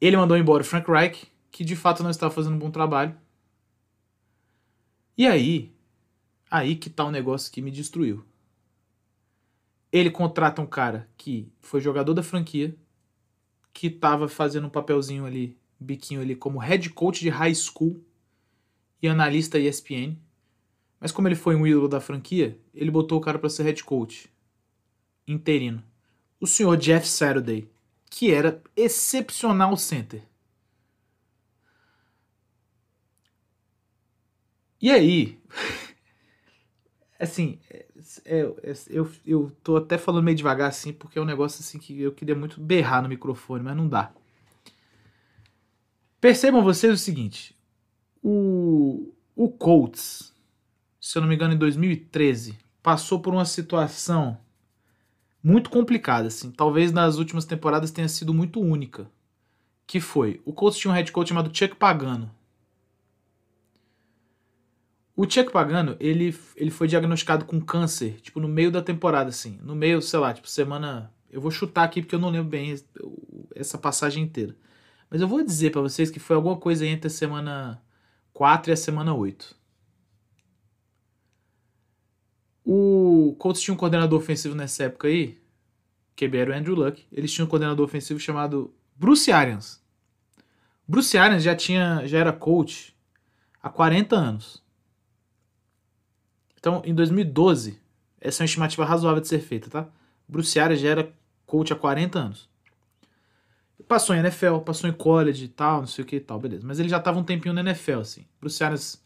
[0.00, 3.16] Ele mandou embora o Frank Reich, que de fato não estava fazendo um bom trabalho.
[5.16, 5.72] E aí,
[6.50, 8.24] aí que tá um negócio que me destruiu.
[9.90, 12.76] Ele contrata um cara que foi jogador da franquia,
[13.72, 18.00] que tava fazendo um papelzinho ali, biquinho ali como head coach de high school
[19.02, 20.16] e analista ESPN.
[21.00, 23.82] Mas como ele foi um ídolo da franquia, ele botou o cara para ser head
[23.84, 24.30] coach
[25.26, 25.82] interino.
[26.40, 27.68] O senhor Jeff Saturday,
[28.10, 30.22] que era excepcional center.
[34.80, 35.38] E aí,
[37.18, 37.86] assim, é,
[38.24, 41.78] é, é, eu, eu tô até falando meio devagar assim, porque é um negócio assim
[41.78, 44.12] que eu queria muito berrar no microfone, mas não dá.
[46.20, 47.56] Percebam vocês o seguinte:
[48.22, 50.32] o, o Colts,
[51.00, 54.38] se eu não me engano, em 2013, passou por uma situação
[55.42, 56.50] muito complicada, assim.
[56.50, 59.10] Talvez nas últimas temporadas tenha sido muito única.
[59.86, 62.30] Que foi, o Colts tinha um head coach chamado Chuck Pagano.
[65.16, 69.58] O Chuck Pagano, ele, ele foi diagnosticado com câncer, tipo, no meio da temporada, assim.
[69.62, 71.12] No meio, sei lá, tipo, semana...
[71.30, 72.74] Eu vou chutar aqui porque eu não lembro bem
[73.54, 74.56] essa passagem inteira.
[75.10, 77.82] Mas eu vou dizer para vocês que foi alguma coisa entre a semana
[78.32, 79.56] 4 e a semana 8.
[82.64, 82.97] O
[83.34, 85.38] Colts tinha um coordenador ofensivo nessa época aí,
[86.14, 87.04] que era o Andrew Luck.
[87.12, 89.80] Eles tinham um coordenador ofensivo chamado Bruce Arians.
[90.86, 92.96] Bruce Arians já tinha, já era coach
[93.62, 94.62] há 40 anos.
[96.58, 97.80] Então, em 2012,
[98.20, 99.88] essa é uma estimativa razoável de ser feita, tá?
[100.26, 101.12] Bruce Arians já era
[101.46, 102.48] coach há 40 anos.
[103.86, 106.66] Passou em NFL, passou em college e tal, não sei o que e tal, beleza.
[106.66, 108.26] Mas ele já estava um tempinho na NFL, assim.
[108.40, 109.02] Bruce Arians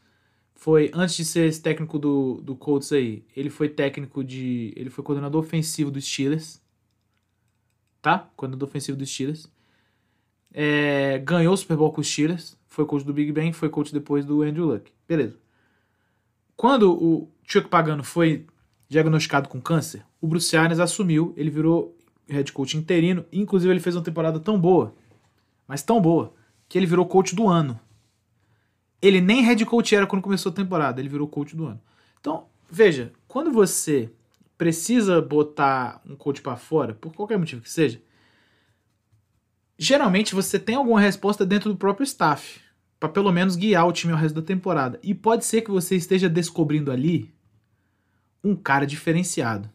[0.63, 4.73] foi, antes de ser esse técnico do, do Colts aí, ele foi técnico de...
[4.77, 6.63] Ele foi coordenador ofensivo dos Steelers.
[8.01, 8.31] Tá?
[8.37, 9.51] Coordenador ofensivo dos Steelers.
[10.55, 12.57] É, ganhou o Super Bowl com os Steelers.
[12.69, 14.93] Foi coach do Big Ben, foi coach depois do Andrew Luck.
[15.09, 15.37] Beleza.
[16.55, 18.47] Quando o Chuck Pagano foi
[18.89, 21.99] diagnosticado com câncer, o Bruce Arians assumiu, ele virou
[22.29, 24.95] head coach interino, inclusive ele fez uma temporada tão boa,
[25.67, 26.33] mas tão boa,
[26.69, 27.81] que ele virou coach do ano.
[29.03, 31.81] Ele nem head coach era quando começou a temporada, ele virou coach do ano.
[32.21, 34.09] Então, veja, quando você
[34.57, 38.01] precisa botar um coach para fora, por qualquer motivo que seja,
[39.77, 42.61] geralmente você tem alguma resposta dentro do próprio staff
[43.01, 45.01] para pelo menos guiar o time ao resto da temporada.
[45.03, 47.35] E pode ser que você esteja descobrindo ali
[48.45, 49.69] um cara diferenciado.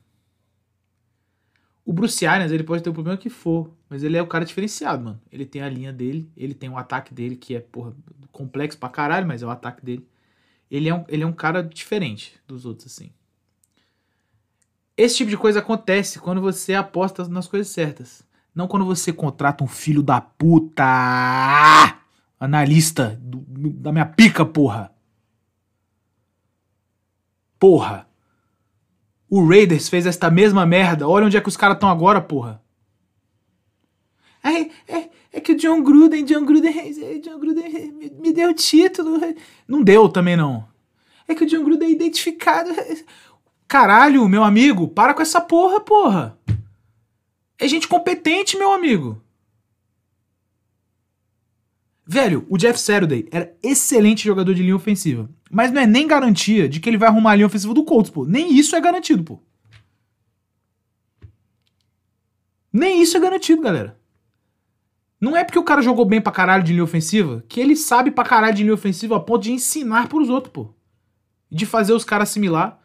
[1.84, 4.46] O Bruce Arians, ele pode ter o problema que for, mas ele é o cara
[4.46, 5.22] diferenciado, mano.
[5.32, 7.94] Ele tem a linha dele, ele tem o ataque dele, que é, porra,
[8.32, 10.08] complexo pra caralho, mas é o ataque dele.
[10.70, 13.12] Ele é um, ele é um cara diferente dos outros, assim.
[14.98, 18.24] Esse tipo de coisa acontece quando você aposta nas coisas certas.
[18.54, 20.84] Não quando você contrata um filho da puta
[22.40, 23.40] analista do,
[23.72, 24.92] da minha pica, porra.
[27.60, 28.08] Porra.
[29.30, 31.08] O Raiders fez esta mesma merda.
[31.08, 32.62] Olha onde é que os caras estão agora, porra.
[34.48, 38.54] É, é, é que o John Gruden, John Gruden, John Gruden me, me deu o
[38.54, 39.20] título.
[39.68, 40.68] Não deu também, não.
[41.28, 42.70] É que o John Gruden é identificado.
[43.68, 46.40] Caralho, meu amigo, para com essa porra, porra.
[47.60, 49.22] É gente competente, meu amigo.
[52.06, 55.30] Velho, o Jeff Saturday era excelente jogador de linha ofensiva.
[55.52, 58.10] Mas não é nem garantia de que ele vai arrumar a linha ofensiva do Colts,
[58.10, 58.26] pô.
[58.26, 59.42] Nem isso é garantido, pô.
[62.72, 64.00] Nem isso é garantido, galera.
[65.20, 68.12] Não é porque o cara jogou bem pra caralho de linha ofensiva que ele sabe
[68.12, 70.74] pra caralho de linha ofensiva a ponto de ensinar pros outros, pô.
[71.50, 72.80] De fazer os caras assimilar.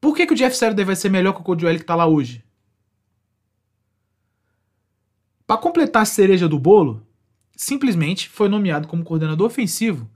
[0.00, 2.06] Por que, que o Jeff Saturday vai ser melhor que o Cody que tá lá
[2.06, 2.44] hoje?
[5.46, 7.06] Pra completar a cereja do bolo,
[7.54, 10.10] simplesmente foi nomeado como coordenador ofensivo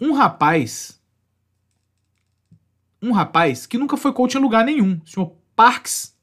[0.00, 1.00] um rapaz.
[3.00, 5.00] Um rapaz que nunca foi coach em lugar nenhum.
[5.04, 6.16] Se chama Parks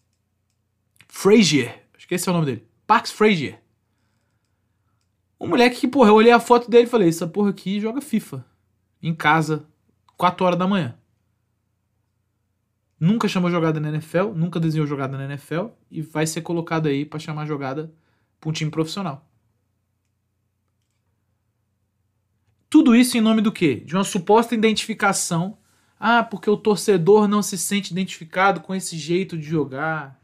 [1.08, 1.84] Frazier.
[1.96, 2.68] Acho que esse é o nome dele.
[2.86, 3.63] Parks Frazier.
[5.44, 8.00] Um moleque que, porra, eu olhei a foto dele e falei: essa porra aqui joga
[8.00, 8.46] FIFA.
[9.02, 9.68] em casa,
[10.16, 10.98] 4 horas da manhã.
[12.98, 17.04] Nunca chamou jogada na NFL, nunca desenhou jogada na NFL e vai ser colocado aí
[17.04, 17.94] para chamar jogada
[18.40, 19.28] para um time profissional.
[22.70, 23.76] Tudo isso em nome do quê?
[23.86, 25.58] De uma suposta identificação.
[26.00, 30.18] Ah, porque o torcedor não se sente identificado com esse jeito de jogar.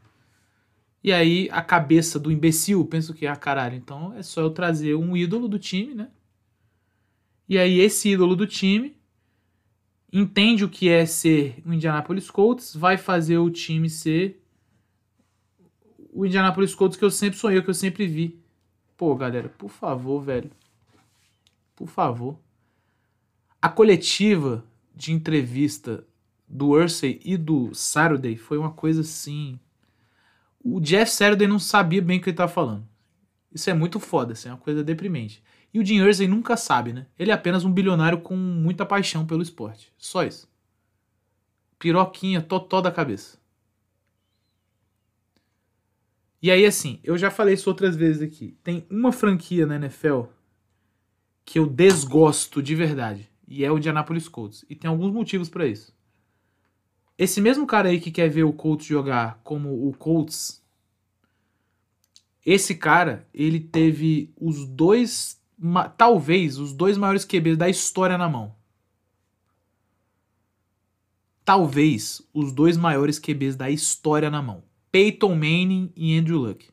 [1.02, 4.94] E aí a cabeça do imbecil pensa que, ah, caralho, então é só eu trazer
[4.94, 6.10] um ídolo do time, né?
[7.48, 8.96] E aí esse ídolo do time
[10.12, 14.40] entende o que é ser o Indianapolis Colts, vai fazer o time ser
[16.12, 18.38] o Indianapolis Colts que eu sempre sonhei, que eu sempre vi.
[18.96, 20.50] Pô, galera, por favor, velho.
[21.74, 22.38] Por favor.
[23.62, 26.04] A coletiva de entrevista
[26.46, 29.58] do Ursay e do Saturday foi uma coisa assim
[30.62, 32.86] o Jeff Saturday não sabia bem o que ele estava falando.
[33.52, 35.42] Isso é muito foda, assim, é uma coisa deprimente.
[35.72, 37.06] E o Jim Irsay nunca sabe, né?
[37.18, 39.92] Ele é apenas um bilionário com muita paixão pelo esporte.
[39.96, 40.48] Só isso.
[41.78, 43.38] Piroquinha, totó da cabeça.
[46.42, 48.56] E aí, assim, eu já falei isso outras vezes aqui.
[48.62, 50.22] Tem uma franquia na NFL
[51.44, 53.30] que eu desgosto de verdade.
[53.46, 54.64] E é o Indianapolis Colts.
[54.68, 55.94] E tem alguns motivos para isso.
[57.20, 60.64] Esse mesmo cara aí que quer ver o Colts jogar como o Colts,
[62.46, 65.38] esse cara, ele teve os dois,
[65.98, 68.56] talvez os dois maiores QBs da história na mão.
[71.44, 74.64] Talvez os dois maiores QBs da história na mão.
[74.90, 76.70] Peyton Manning e Andrew Luck.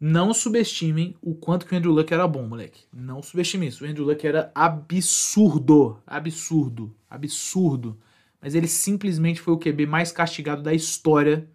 [0.00, 2.86] Não subestimem o quanto que o Andrew Luck era bom, moleque.
[2.92, 3.84] Não subestimem isso.
[3.84, 6.02] O Andrew Luck era absurdo.
[6.04, 6.92] Absurdo.
[7.08, 7.96] Absurdo
[8.40, 11.48] mas ele simplesmente foi o QB mais castigado da história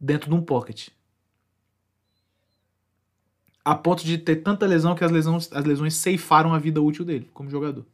[0.00, 0.88] dentro de um pocket.
[3.64, 7.04] A ponto de ter tanta lesão que as lesões, as lesões ceifaram a vida útil
[7.04, 7.84] dele como jogador.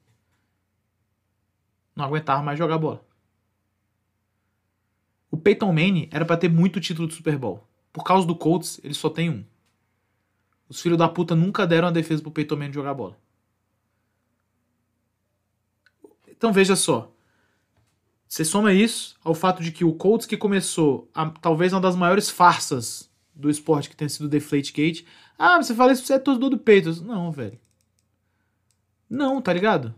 [1.97, 3.05] Não aguentava mais jogar bola.
[5.31, 7.67] O Peyton Manning era para ter muito título de Super Bowl.
[7.91, 9.45] Por causa do Colts, ele só tem um.
[10.69, 13.17] Os filhos da puta nunca deram a defesa pro Peyton Manning jogar bola.
[16.29, 17.11] Então veja só.
[18.33, 21.95] Você soma isso ao fato de que o Colts, que começou a, talvez uma das
[21.95, 25.05] maiores farsas do esporte que tem sido o Deflategate.
[25.39, 27.03] Ah, você fala isso você é torcedor do Patriots.
[27.03, 27.61] Não, velho.
[29.07, 29.95] Não, tá ligado?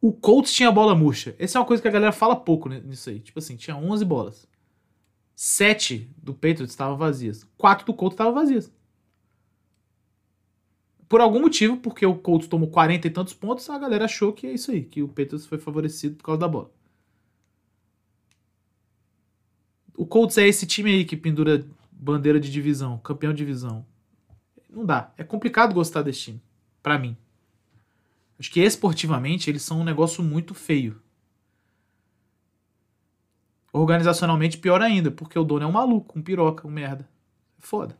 [0.00, 1.36] O Colts tinha bola murcha.
[1.38, 3.20] Essa é uma coisa que a galera fala pouco nisso aí.
[3.20, 4.48] Tipo assim, tinha 11 bolas.
[5.36, 7.46] 7 do Patriots estavam vazias.
[7.56, 8.68] 4 do Colts estavam vazias
[11.08, 14.46] por algum motivo, porque o Colts tomou 40 e tantos pontos, a galera achou que
[14.46, 16.70] é isso aí, que o Patriots foi favorecido por causa da bola.
[19.96, 23.86] O Colts é esse time aí que pendura bandeira de divisão, campeão de divisão.
[24.68, 25.12] Não dá.
[25.16, 26.42] É complicado gostar desse time,
[26.82, 27.16] para mim.
[28.38, 31.00] Acho que esportivamente eles são um negócio muito feio.
[33.72, 37.08] Organizacionalmente pior ainda, porque o dono é um maluco, um piroca, um merda.
[37.58, 37.96] Foda.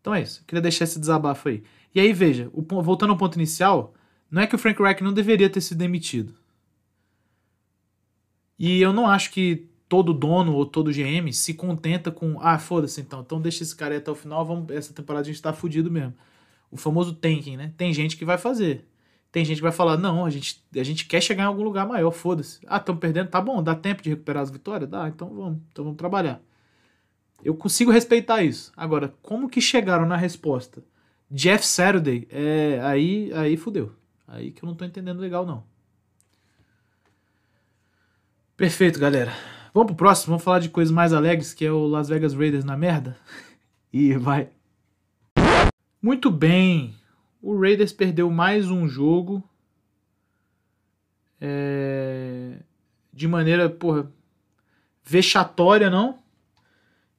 [0.00, 0.40] Então é isso.
[0.40, 1.64] Eu queria deixar esse desabafo aí.
[1.96, 3.94] E aí, veja, o, voltando ao ponto inicial,
[4.30, 6.34] não é que o Frank Reich não deveria ter sido demitido.
[8.58, 13.00] E eu não acho que todo dono ou todo GM se contenta com, ah, foda-se
[13.00, 15.54] então, então deixa esse cara aí até o final, vamos, essa temporada a gente tá
[15.54, 16.12] fudido mesmo.
[16.70, 17.72] O famoso tanking, né?
[17.78, 18.86] Tem gente que vai fazer.
[19.32, 21.88] Tem gente que vai falar, não, a gente, a gente quer chegar em algum lugar
[21.88, 22.60] maior, foda-se.
[22.66, 24.90] Ah, estamos perdendo, tá bom, dá tempo de recuperar as vitórias?
[24.90, 26.42] Dá, então vamos, então vamos trabalhar.
[27.42, 28.70] Eu consigo respeitar isso.
[28.76, 30.84] Agora, como que chegaram na resposta?
[31.30, 33.92] Jeff Saturday, é, aí, aí fudeu.
[34.26, 35.64] Aí que eu não tô entendendo legal, não.
[38.56, 39.32] Perfeito, galera.
[39.74, 42.64] Vamos pro próximo, vamos falar de coisas mais alegres, que é o Las Vegas Raiders
[42.64, 43.16] na merda.
[43.92, 44.50] E vai.
[46.02, 46.94] Muito bem.
[47.40, 49.42] O Raiders perdeu mais um jogo.
[51.40, 52.58] É...
[53.10, 54.12] De maneira, porra,
[55.02, 56.18] vexatória, não?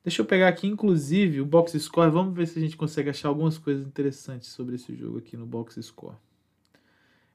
[0.08, 2.10] Deixa eu pegar aqui, inclusive, o box score.
[2.10, 5.46] Vamos ver se a gente consegue achar algumas coisas interessantes sobre esse jogo aqui no
[5.46, 6.16] box score.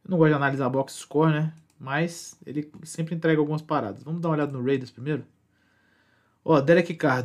[0.02, 1.52] Eu não gosto de analisar box score, né?
[1.78, 4.02] Mas ele sempre entrega algumas paradas.
[4.02, 5.22] Vamos dar uma olhada no Raiders primeiro.
[6.42, 7.22] Ó, Derek Carr,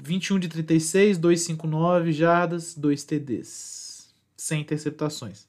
[0.00, 4.14] 21 de 36, 259 jardas, 2 TDs.
[4.36, 5.48] Sem interceptações.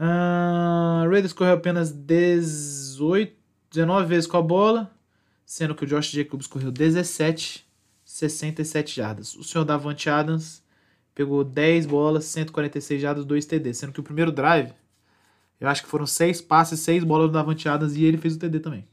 [0.00, 3.32] Uh, Raiders correu apenas 18,
[3.70, 4.90] 19 vezes com a bola,
[5.44, 7.64] sendo que o Josh Jacobs correu 17
[8.16, 9.36] 67 jardas.
[9.36, 10.62] O senhor Davante Adams
[11.14, 13.74] pegou 10 bolas, 146 jardas, 2 TD.
[13.74, 14.72] Sendo que o primeiro drive,
[15.60, 18.38] eu acho que foram 6 passes, 6 bolas do Davante Adams e ele fez o
[18.38, 18.88] TD também.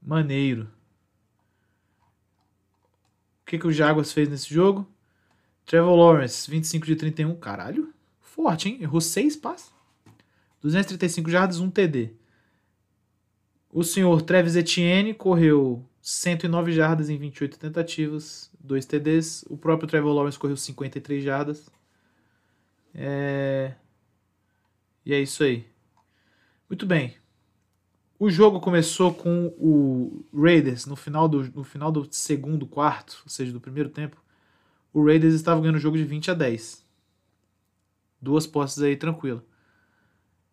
[0.00, 0.68] Maneiro.
[3.42, 4.86] O que, que o Jaguars fez nesse jogo?
[5.66, 7.34] Trevor Lawrence, 25 de 31.
[7.36, 7.92] Caralho.
[8.20, 8.78] Forte, hein?
[8.80, 9.72] Errou 6 passes.
[10.62, 12.10] 235 jardas, 1 TD.
[13.72, 19.42] O senhor Travis Etienne correu 109 jardas em 28 tentativas, 2 TDs.
[19.48, 21.70] O próprio Trevor Lawrence correu 53 jardas.
[22.94, 23.72] É...
[25.02, 25.66] E é isso aí.
[26.68, 27.16] Muito bem.
[28.18, 33.30] O jogo começou com o Raiders no final do, no final do segundo quarto, ou
[33.30, 34.22] seja, do primeiro tempo.
[34.92, 36.84] O Raiders estava ganhando o jogo de 20 a 10.
[38.20, 39.42] Duas posses aí tranquilo.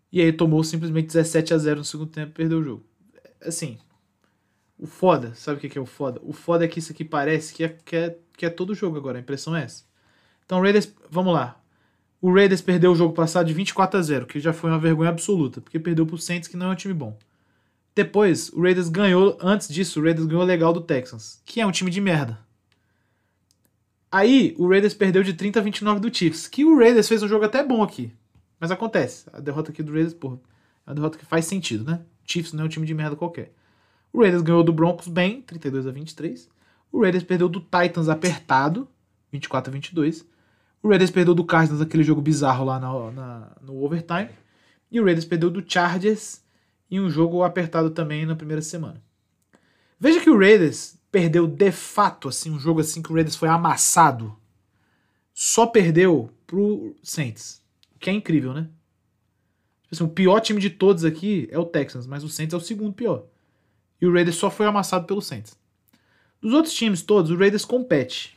[0.10, 2.86] E aí tomou simplesmente 17 a 0 no segundo tempo e perdeu o jogo.
[3.42, 3.78] Assim,
[4.82, 6.20] o foda, sabe o que é o foda?
[6.24, 8.98] O foda é que isso aqui parece que é, que é, que é todo jogo
[8.98, 9.84] agora, a impressão é essa.
[10.44, 11.62] Então, Raiders, vamos lá.
[12.20, 15.12] O Raiders perdeu o jogo passado de 24 a 0, que já foi uma vergonha
[15.12, 17.16] absoluta, porque perdeu pro Saints, que não é um time bom.
[17.94, 21.72] Depois, o Raiders ganhou, antes disso, o Raiders ganhou legal do Texans, que é um
[21.72, 22.40] time de merda.
[24.12, 27.28] Aí, o Raiders perdeu de 30 a 29 do Chiefs, que o Raiders fez um
[27.28, 28.12] jogo até bom aqui.
[28.60, 30.40] Mas acontece, a derrota aqui do Raiders, porra,
[30.88, 32.02] é uma derrota que faz sentido, né?
[32.26, 33.54] Chiefs não é um time de merda qualquer.
[34.14, 36.50] O Raiders ganhou do Broncos bem, 32 a 23.
[36.92, 38.88] O Raiders perdeu do Titans apertado,
[39.32, 40.26] 24 a 22.
[40.84, 44.30] O Raiders perdeu do Cardinals aquele jogo bizarro lá na, na, no overtime.
[44.92, 46.42] E o Raiders perdeu do Chargers
[46.90, 49.02] em um jogo apertado também na primeira semana.
[49.98, 53.48] Veja que o Raiders perdeu de fato, assim, um jogo assim que o Raiders foi
[53.48, 54.36] amassado.
[55.34, 57.62] Só perdeu pro Saints.
[58.00, 58.68] Que é incrível, né?
[59.84, 62.58] Tipo assim, o pior time de todos aqui é o Texans, mas o Saints é
[62.58, 63.26] o segundo pior.
[64.02, 65.56] E o Raiders só foi amassado pelo Saints.
[66.42, 68.36] Dos outros times todos, o Raiders compete.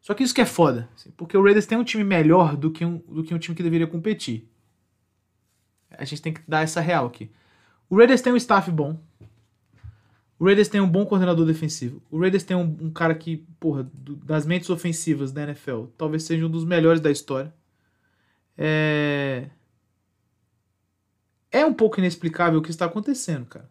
[0.00, 2.70] Só que isso que é foda, assim, porque o Raiders tem um time melhor do
[2.70, 4.48] que um, do que um time que deveria competir.
[5.90, 7.30] A gente tem que dar essa real aqui.
[7.90, 8.98] O Raiders tem um staff bom.
[10.38, 12.00] O Raiders tem um bom coordenador defensivo.
[12.10, 16.22] O Raiders tem um, um cara que, porra, do, das mentes ofensivas da NFL, talvez
[16.22, 17.52] seja um dos melhores da história.
[18.56, 19.50] É.
[21.50, 23.68] É um pouco inexplicável o que está acontecendo, cara.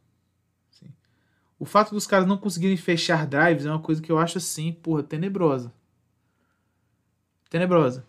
[1.60, 4.72] O fato dos caras não conseguirem fechar drives é uma coisa que eu acho assim,
[4.72, 5.74] porra, tenebrosa.
[7.50, 8.06] Tenebrosa.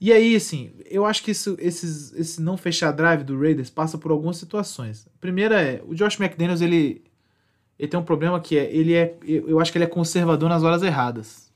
[0.00, 3.96] E aí, assim, eu acho que isso, esses, esse não fechar drive do Raiders passa
[3.96, 5.06] por algumas situações.
[5.06, 7.02] A primeira é, o Josh McDaniels, ele,
[7.78, 10.62] ele tem um problema que é, ele é, eu acho que ele é conservador nas
[10.62, 11.50] horas erradas.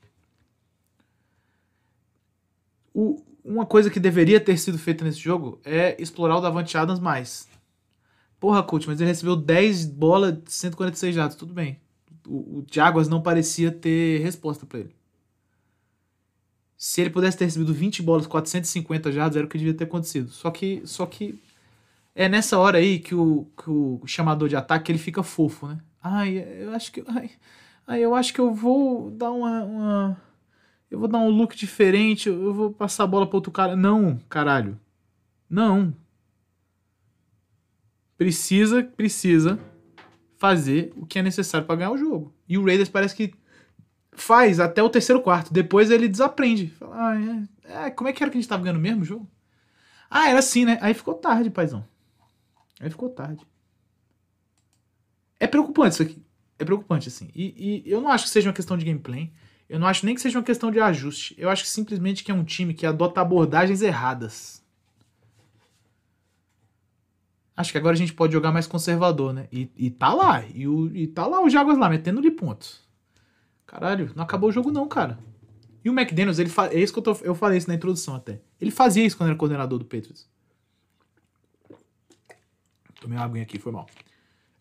[2.93, 6.99] O, uma coisa que deveria ter sido feita nesse jogo é explorar o Davante Adams
[6.99, 7.47] mais.
[8.39, 11.79] Porra, coach, mas ele recebeu 10 bolas de 146 jardas, tudo bem.
[12.25, 14.95] O, o Jaguars não parecia ter resposta para ele.
[16.77, 20.29] Se ele pudesse ter recebido 20 bolas, 450 jardas, era o que devia ter acontecido.
[20.29, 21.37] Só que, só que
[22.15, 25.79] é nessa hora aí que o, que o chamador de ataque ele fica fofo, né?
[26.01, 27.03] Ai, eu acho que.
[27.07, 27.31] Ai,
[27.85, 30.21] ai eu acho que eu vou dar uma, uma.
[30.89, 33.75] Eu vou dar um look diferente, eu vou passar a bola para outro cara.
[33.75, 34.79] Não, caralho.
[35.49, 35.93] Não.
[38.19, 39.57] Precisa, precisa
[40.35, 42.35] fazer o que é necessário para ganhar o jogo.
[42.49, 43.33] E o Raiders parece que
[44.11, 45.53] faz até o terceiro quarto.
[45.53, 46.67] Depois ele desaprende.
[46.67, 49.05] Fala, ah, é, é, como é que era que a gente tava ganhando mesmo o
[49.05, 49.31] jogo?
[50.09, 50.77] Ah, era assim, né?
[50.81, 51.87] Aí ficou tarde, paizão.
[52.81, 53.47] Aí ficou tarde.
[55.39, 56.21] É preocupante isso aqui.
[56.57, 57.29] É preocupante, assim.
[57.33, 59.31] E, e, eu não acho que seja uma questão de gameplay.
[59.69, 61.35] Eu não acho nem que seja uma questão de ajuste.
[61.37, 64.58] Eu acho que simplesmente que é um time que adota abordagens erradas.
[67.59, 69.49] Acho que agora a gente pode jogar mais conservador, né?
[69.51, 70.45] E, e tá lá.
[70.55, 72.87] E, o, e tá lá o Jaguars lá, metendo de pontos.
[73.67, 75.19] Caralho, não acabou o jogo não, cara.
[75.83, 76.67] E o McDaniels, ele fa...
[76.67, 77.11] é isso que eu, tô...
[77.21, 78.39] eu falei isso na introdução até.
[78.61, 80.25] Ele fazia isso quando era coordenador do Patriots.
[83.01, 83.87] Tomei uma aguinha aqui, foi mal.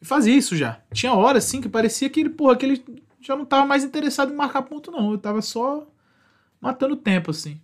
[0.01, 0.83] Ele fazia isso já.
[0.93, 4.33] Tinha horas, assim, que parecia que ele, porra, que ele já não tava mais interessado
[4.33, 5.11] em marcar ponto, não.
[5.11, 5.87] Ele tava só
[6.61, 7.61] matando tempo, assim.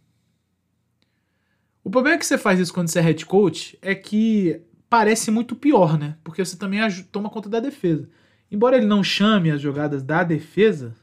[1.82, 5.30] O problema é que você faz isso quando você é head coach é que parece
[5.30, 6.16] muito pior, né?
[6.22, 6.80] Porque você também
[7.10, 8.08] toma conta da defesa.
[8.50, 10.94] Embora ele não chame as jogadas da defesa,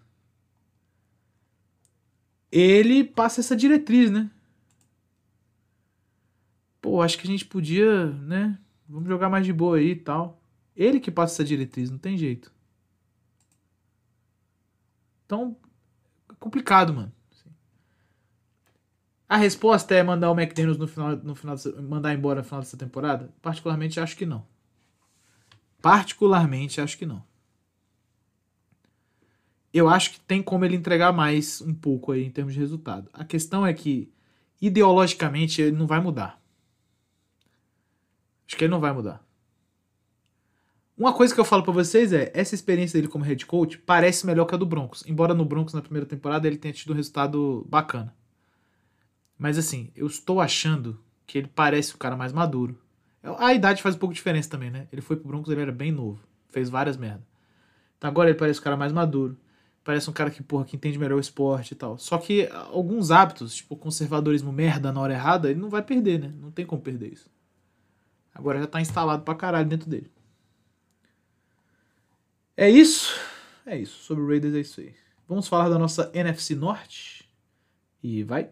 [2.52, 4.30] ele passa essa diretriz, né?
[6.82, 8.58] Pô, acho que a gente podia, né?
[8.88, 10.42] Vamos jogar mais de boa aí e tal.
[10.76, 12.52] Ele que passa essa diretriz, não tem jeito.
[15.26, 15.56] Então,
[16.30, 17.14] é complicado, mano.
[19.32, 22.76] A resposta é mandar o McDaniels no final, no final mandar embora no final dessa
[22.76, 23.34] temporada?
[23.42, 24.46] Particularmente acho que não.
[25.82, 27.24] Particularmente acho que não
[29.74, 33.10] eu acho que tem como ele entregar mais um pouco aí em termos de resultado.
[33.14, 34.12] A questão é que,
[34.62, 36.42] ideologicamente, ele não vai mudar.
[38.46, 39.24] Acho que ele não vai mudar.
[40.98, 44.26] Uma coisa que eu falo pra vocês é, essa experiência dele como head coach parece
[44.26, 45.04] melhor que a do Broncos.
[45.08, 48.14] Embora no Broncos, na primeira temporada, ele tenha tido um resultado bacana.
[49.42, 52.80] Mas assim, eu estou achando que ele parece o cara mais maduro.
[53.40, 54.88] A idade faz um pouco de diferença também, né?
[54.92, 56.24] Ele foi pro Broncos, ele era bem novo.
[56.52, 57.24] Fez várias merdas.
[57.98, 59.36] Então agora ele parece o cara mais maduro.
[59.84, 61.98] Parece um cara que, porra, que entende melhor o esporte e tal.
[61.98, 66.32] Só que alguns hábitos, tipo conservadorismo merda na hora errada, ele não vai perder, né?
[66.40, 67.28] Não tem como perder isso.
[68.36, 70.12] Agora já tá instalado pra caralho dentro dele.
[72.56, 73.20] É isso.
[73.66, 74.04] É isso.
[74.04, 74.94] Sobre o Raiders é isso aí.
[75.28, 77.28] Vamos falar da nossa NFC Norte.
[78.04, 78.52] E vai.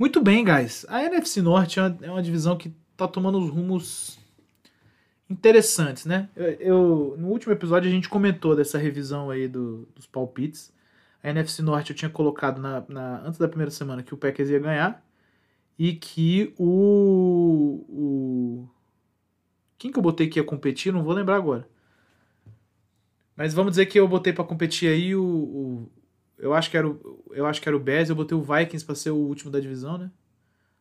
[0.00, 0.86] Muito bem, guys.
[0.88, 4.18] A NFC Norte é uma, é uma divisão que tá tomando os rumos
[5.28, 6.30] interessantes, né?
[6.34, 10.72] Eu, eu, no último episódio a gente comentou dessa revisão aí do, dos palpites.
[11.22, 14.48] A NFC Norte eu tinha colocado na, na, antes da primeira semana que o Packers
[14.48, 15.04] ia ganhar
[15.78, 18.68] e que o, o
[19.76, 20.94] quem que eu botei que ia competir?
[20.94, 21.68] Não vou lembrar agora.
[23.36, 25.92] Mas vamos dizer que eu botei para competir aí o, o,
[26.40, 28.84] eu acho que era o eu acho que era o Bears, eu botei o Vikings
[28.84, 30.10] para ser o último da divisão, né?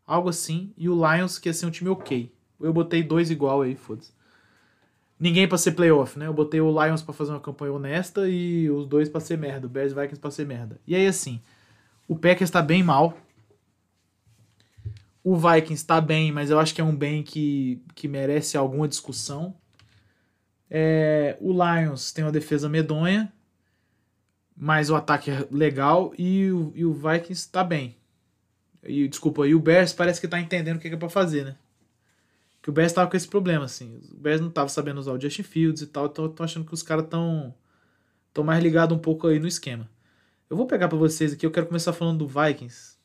[0.05, 2.33] Algo assim, e o Lions que ia ser um time OK.
[2.59, 4.11] Eu botei dois igual aí, foda-se.
[5.19, 6.27] Ninguém para ser playoff, né?
[6.27, 9.67] Eu botei o Lions para fazer uma campanha honesta e os dois para ser merda,
[9.67, 10.79] o Bears e Vikings para ser merda.
[10.87, 11.41] E aí assim,
[12.07, 13.17] o Packers tá bem mal.
[15.23, 18.87] O Vikings está bem, mas eu acho que é um bem que, que merece alguma
[18.87, 19.53] discussão.
[20.69, 23.31] É, o Lions tem uma defesa medonha,
[24.61, 27.95] mas o ataque é legal e o, e o Vikings está bem.
[28.83, 31.55] E, desculpa, e o Bears parece que está entendendo o que é para fazer, né?
[32.61, 34.01] Que o Bears estava com esse problema, assim.
[34.11, 36.65] O Bears não estava sabendo usar o Justin Fields e tal, então eu tô achando
[36.65, 37.55] que os caras estão
[38.33, 39.89] tão mais ligados um pouco aí no esquema.
[40.49, 42.97] Eu vou pegar para vocês aqui, eu quero começar falando do Vikings.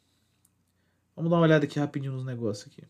[1.14, 2.82] Vamos dar uma olhada aqui rapidinho nos negócios aqui.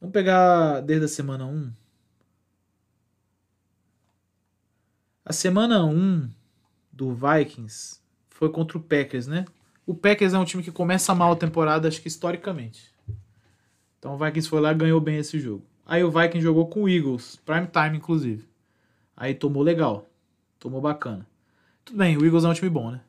[0.00, 1.72] Vamos pegar desde a semana 1.
[5.24, 6.37] A semana 1
[6.98, 9.44] do Vikings foi contra o Packers, né?
[9.86, 12.92] O Packers é um time que começa mal a temporada, acho que historicamente.
[14.00, 15.64] Então o Vikings foi lá e ganhou bem esse jogo.
[15.86, 18.48] Aí o Vikings jogou com o Eagles, prime time inclusive.
[19.16, 20.10] Aí tomou legal,
[20.58, 21.24] tomou bacana.
[21.84, 23.00] Tudo bem, o Eagles é um time bom, né?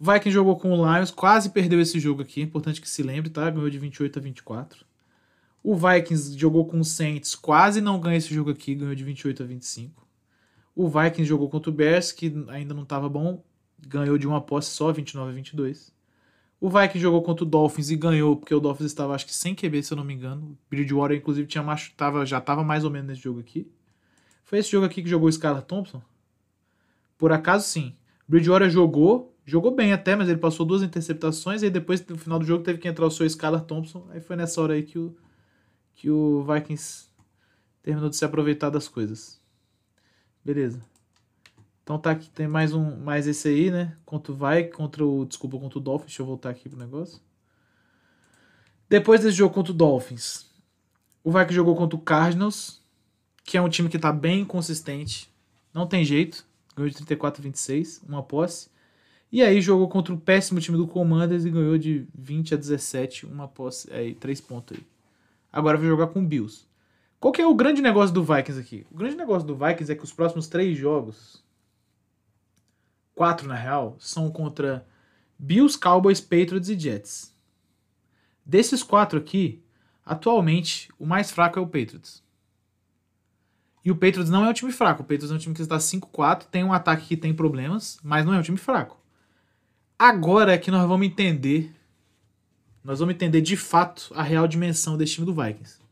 [0.00, 3.28] O Vikings jogou com o Lions, quase perdeu esse jogo aqui, importante que se lembre,
[3.28, 3.50] tá?
[3.50, 4.86] Ganhou de 28 a 24.
[5.62, 9.42] O Vikings jogou com o Saints, quase não ganha esse jogo aqui, ganhou de 28
[9.42, 10.03] a 25.
[10.74, 13.42] O Vikings jogou contra o Bears, que ainda não estava bom,
[13.78, 15.92] ganhou de uma posse só, 29 a 22.
[16.60, 19.54] O Vikings jogou contra o Dolphins e ganhou, porque o Dolphins estava, acho que, sem
[19.54, 20.46] QB, se eu não me engano.
[20.46, 23.70] O Bridgewater, inclusive, tinha macho, tava, já estava mais ou menos nesse jogo aqui.
[24.44, 26.02] Foi esse jogo aqui que jogou o Skylar Thompson?
[27.18, 27.94] Por acaso, sim.
[28.26, 32.46] Bridgewater jogou, Jogou bem até, mas ele passou duas interceptações e depois no final do
[32.46, 34.06] jogo teve que entrar o seu Skylar Thompson.
[34.10, 35.14] Aí foi nessa hora aí que o,
[35.94, 37.08] que o Vikings
[37.82, 39.38] terminou de se aproveitar das coisas.
[40.44, 40.80] Beleza.
[41.82, 43.96] Então tá aqui, tem mais um, mais esse aí, né?
[44.04, 46.06] Contra o Vikings, contra o, desculpa, contra o Dolphins.
[46.06, 47.20] Deixa eu voltar aqui pro negócio.
[48.88, 50.46] Depois desse jogo contra o Dolphins,
[51.22, 52.82] o Vikings jogou contra o Cardinals,
[53.44, 55.30] que é um time que tá bem consistente.
[55.72, 56.46] Não tem jeito.
[56.76, 58.68] Ganhou de 34 a 26, uma posse.
[59.30, 63.26] E aí jogou contra o péssimo time do Commanders e ganhou de 20 a 17,
[63.26, 64.86] uma posse, aí, três pontos aí.
[65.52, 66.66] Agora vai jogar com o Bills.
[67.24, 68.86] Qual que é o grande negócio do Vikings aqui?
[68.90, 71.42] O grande negócio do Vikings é que os próximos três jogos,
[73.14, 74.86] quatro na real, são contra
[75.38, 77.34] Bills, Cowboys, Patriots e Jets.
[78.44, 79.64] Desses quatro aqui,
[80.04, 82.22] atualmente, o mais fraco é o Patriots.
[83.82, 85.00] E o Patriots não é um time fraco.
[85.00, 88.26] O Patriots é um time que está 5-4, tem um ataque que tem problemas, mas
[88.26, 89.00] não é um time fraco.
[89.98, 91.74] Agora é que nós vamos entender.
[92.84, 95.83] Nós vamos entender de fato a real dimensão desse time do Vikings.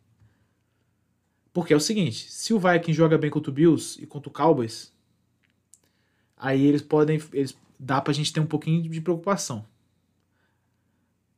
[1.52, 4.32] Porque é o seguinte: se o Vikings joga bem contra o Bills e contra o
[4.32, 4.92] Cowboys,
[6.36, 7.20] aí eles podem.
[7.32, 9.66] Eles, dá pra gente ter um pouquinho de preocupação.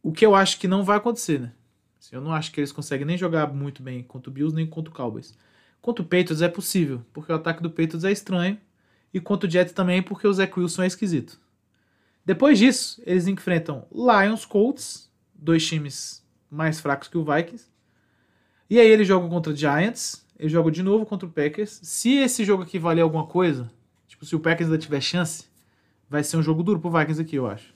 [0.02, 1.52] O que eu acho que não vai acontecer, né?
[2.12, 4.90] Eu não acho que eles conseguem nem jogar muito bem contra o Bills nem contra
[4.90, 5.34] o Cowboys.
[5.80, 8.58] Contra o Patriots é possível, porque o ataque do Patriots é estranho.
[9.12, 11.40] E contra o Jets também, porque o Zach Wilson é esquisito.
[12.26, 17.66] Depois disso, eles enfrentam Lions, Colts, dois times mais fracos que o Vikings.
[18.68, 21.80] E aí eles jogam contra Giants, eles jogam de novo contra o Packers.
[21.82, 23.70] Se esse jogo aqui valer alguma coisa,
[24.08, 25.44] tipo, se o Packers ainda tiver chance,
[26.08, 27.74] vai ser um jogo duro pro Vikings aqui, eu acho.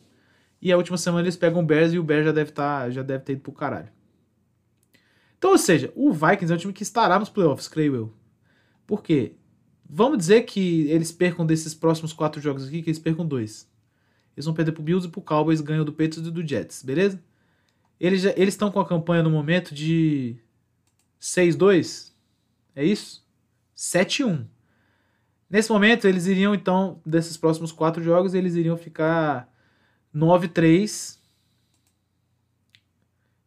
[0.61, 3.03] E a última semana eles pegam o Bears e o Bears já deve, tá, já
[3.03, 3.89] deve ter ido pro caralho.
[5.37, 8.13] Então, ou seja, o Vikings é um time que estará nos playoffs, creio eu.
[8.87, 9.37] Por quê?
[9.89, 13.71] Vamos dizer que eles percam desses próximos quatro jogos aqui, que eles percam dois.
[14.37, 17.23] Eles vão perder pro Bills e pro Cowboys, ganham do Patriots e do Jets, beleza?
[18.01, 20.37] Eles estão com a campanha no momento de
[21.21, 22.13] 6-2.
[22.75, 23.27] É isso?
[23.77, 24.47] 7-1.
[25.51, 29.49] Nesse momento, eles iriam, então, desses próximos quatro jogos, eles iriam ficar
[30.15, 31.19] 9-3.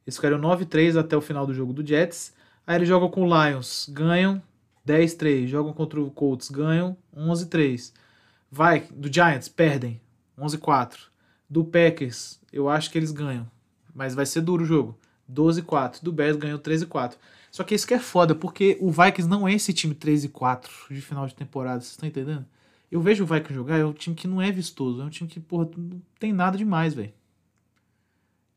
[0.06, 2.34] Eles ficariam 9-3 até o final do jogo do Jets.
[2.66, 4.42] Aí eles jogam com o Lions, ganham
[4.88, 5.48] 10-3.
[5.48, 7.94] Jogam contra o Colts, ganham 11-3.
[8.50, 10.02] Vai, do Giants, perdem
[10.38, 10.98] 11-4.
[11.50, 13.50] Do Packers, eu acho que eles ganham.
[13.94, 14.98] Mas vai ser duro o jogo.
[15.32, 16.02] 12-4.
[16.02, 17.16] Do Bears ganhou 13-4.
[17.52, 20.30] Só que isso que é foda, porque o Vikings não é esse time 3 e
[20.30, 22.46] 4 de final de temporada, vocês estão entendendo?
[22.90, 25.30] Eu vejo o Vikings jogar, é um time que não é vistoso, é um time
[25.30, 27.14] que, porra, não tem nada demais, velho.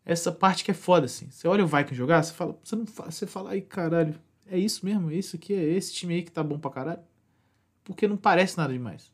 [0.05, 1.28] Essa parte que é foda, assim.
[1.28, 4.14] Você olha o Vikings jogar, você fala, você não fala, você fala, ai caralho,
[4.47, 7.03] é isso mesmo, isso aqui, é esse time aí que tá bom pra caralho.
[7.82, 9.12] Porque não parece nada demais.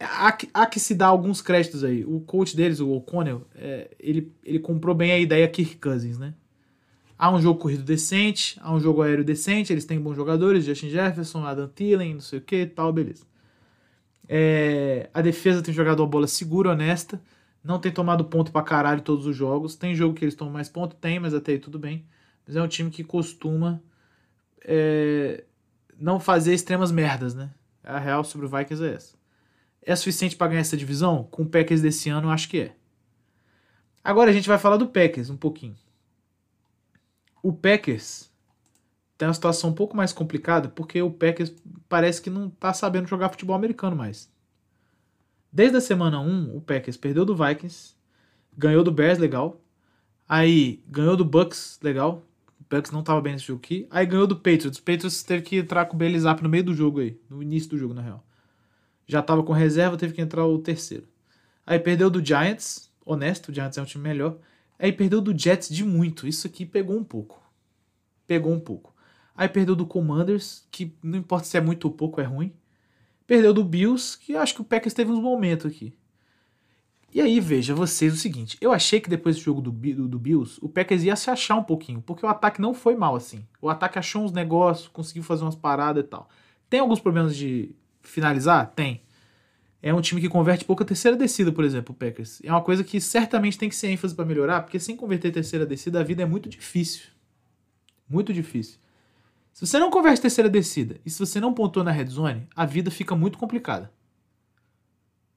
[0.00, 2.04] Há que, há que se dar alguns créditos aí.
[2.04, 6.34] O coach deles, o O'Connell, é, ele, ele comprou bem a ideia Kirk Cousins, né?
[7.16, 10.90] Há um jogo corrido decente, há um jogo aéreo decente, eles têm bons jogadores, Justin
[10.90, 13.24] Jefferson, Adam Thielen, não sei o que tal, beleza.
[14.28, 17.20] É, a defesa tem jogado uma bola segura, honesta,
[17.64, 19.74] não tem tomado ponto pra caralho todos os jogos.
[19.74, 20.94] Tem jogo que eles tomam mais ponto?
[20.96, 22.04] Tem, mas até aí tudo bem.
[22.46, 23.82] Mas é um time que costuma
[24.62, 25.44] é,
[25.98, 27.50] não fazer extremas merdas, né?
[27.82, 29.16] A real sobre o Vikings é essa.
[29.80, 31.26] É suficiente para ganhar essa divisão?
[31.30, 32.76] Com o Packers desse ano, eu acho que é.
[34.02, 35.76] Agora a gente vai falar do Packers um pouquinho.
[37.44, 38.32] O Packers
[39.18, 41.54] tem uma situação um pouco mais complicada porque o Packers
[41.90, 44.32] parece que não tá sabendo jogar futebol americano mais.
[45.52, 47.96] Desde a semana 1, o Packers perdeu do Vikings,
[48.56, 49.60] ganhou do Bears, legal.
[50.26, 52.26] Aí ganhou do Bucks, legal.
[52.58, 53.86] O Bucks não tava bem nesse jogo aqui.
[53.90, 54.78] Aí ganhou do Patriots.
[54.78, 57.42] O Patriots teve que entrar com o Bailey Zapp no meio do jogo aí, no
[57.42, 58.24] início do jogo, na real.
[59.06, 61.06] Já tava com reserva, teve que entrar o terceiro.
[61.66, 64.38] Aí perdeu do Giants, honesto, o Giants é um time melhor.
[64.78, 66.26] Aí perdeu do Jets de muito.
[66.26, 67.40] Isso aqui pegou um pouco.
[68.26, 68.94] Pegou um pouco.
[69.34, 72.52] Aí perdeu do Commanders, que não importa se é muito ou pouco, é ruim.
[73.26, 75.96] Perdeu do Bills, que acho que o Packers teve uns momentos aqui.
[77.12, 80.18] E aí, veja vocês o seguinte: eu achei que depois do jogo do, do, do,
[80.18, 83.46] Bills, o Packers ia se achar um pouquinho, porque o ataque não foi mal assim.
[83.62, 86.28] O ataque achou uns negócios, conseguiu fazer umas paradas e tal.
[86.68, 88.72] Tem alguns problemas de finalizar?
[88.74, 89.03] Tem
[89.86, 92.40] é um time que converte pouca terceira descida, por exemplo, o Packers.
[92.42, 95.66] É uma coisa que certamente tem que ser ênfase para melhorar, porque sem converter terceira
[95.66, 97.08] descida, a vida é muito difícil.
[98.08, 98.78] Muito difícil.
[99.52, 102.64] Se você não converte terceira descida e se você não pontua na red zone, a
[102.64, 103.92] vida fica muito complicada.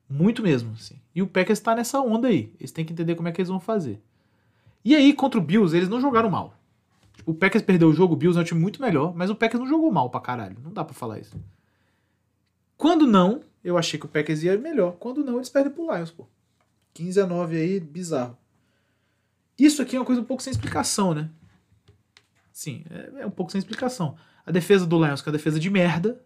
[0.09, 0.95] Muito mesmo, assim.
[1.13, 2.53] E o Packers está nessa onda aí.
[2.57, 4.01] Eles têm que entender como é que eles vão fazer.
[4.83, 6.57] E aí, contra o Bills, eles não jogaram mal.
[7.25, 9.59] O Packers perdeu o jogo, o Bills é um time muito melhor, mas o Packers
[9.59, 10.55] não jogou mal pra caralho.
[10.63, 11.37] Não dá pra falar isso.
[12.78, 14.93] Quando não, eu achei que o Packers ia melhor.
[14.93, 16.28] Quando não, eles perdem pro Lions, pô.
[16.93, 18.38] 15 a 9 aí, bizarro.
[19.57, 21.30] Isso aqui é uma coisa um pouco sem explicação, né?
[22.51, 24.15] Sim, é, é um pouco sem explicação.
[24.45, 26.23] A defesa do Lions, que é a defesa de merda,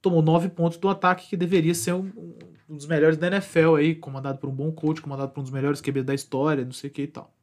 [0.00, 2.10] tomou 9 pontos do ataque que deveria ser um,
[2.68, 5.52] um, dos melhores da NFL aí, comandado por um bom coach, comandado por um dos
[5.52, 7.34] melhores QB da história, não sei o que e tal.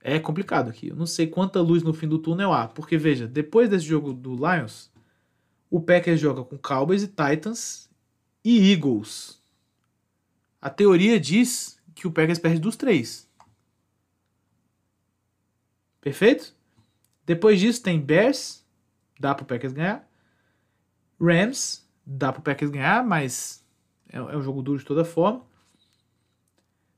[0.00, 0.88] É complicado aqui.
[0.88, 4.12] Eu não sei quanta luz no fim do túnel há, porque veja, depois desse jogo
[4.12, 4.92] do Lions,
[5.70, 7.88] o Packers joga com Cowboys e Titans
[8.44, 9.40] e Eagles.
[10.60, 13.28] A teoria diz que o Packers perde dos três.
[16.00, 16.54] Perfeito?
[17.24, 18.64] Depois disso tem Bears,
[19.18, 20.08] dá pro Packers ganhar.
[21.20, 23.64] Rams, dá pro Packers ganhar, mas
[24.08, 25.44] é, é um jogo duro de toda forma.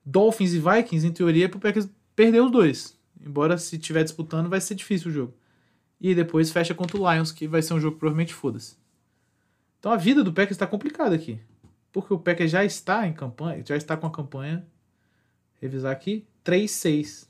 [0.05, 2.99] Dolphins e Vikings, em teoria, é pro Packers perder os dois.
[3.21, 5.35] Embora se estiver disputando, vai ser difícil o jogo.
[6.01, 8.77] E depois fecha contra o Lions, que vai ser um jogo provavelmente foda-se.
[9.79, 11.41] Então a vida do Packers está complicada aqui.
[11.93, 14.67] Porque o Packers já está em campanha, já está com a campanha,
[15.61, 17.27] revisar aqui, 3-6.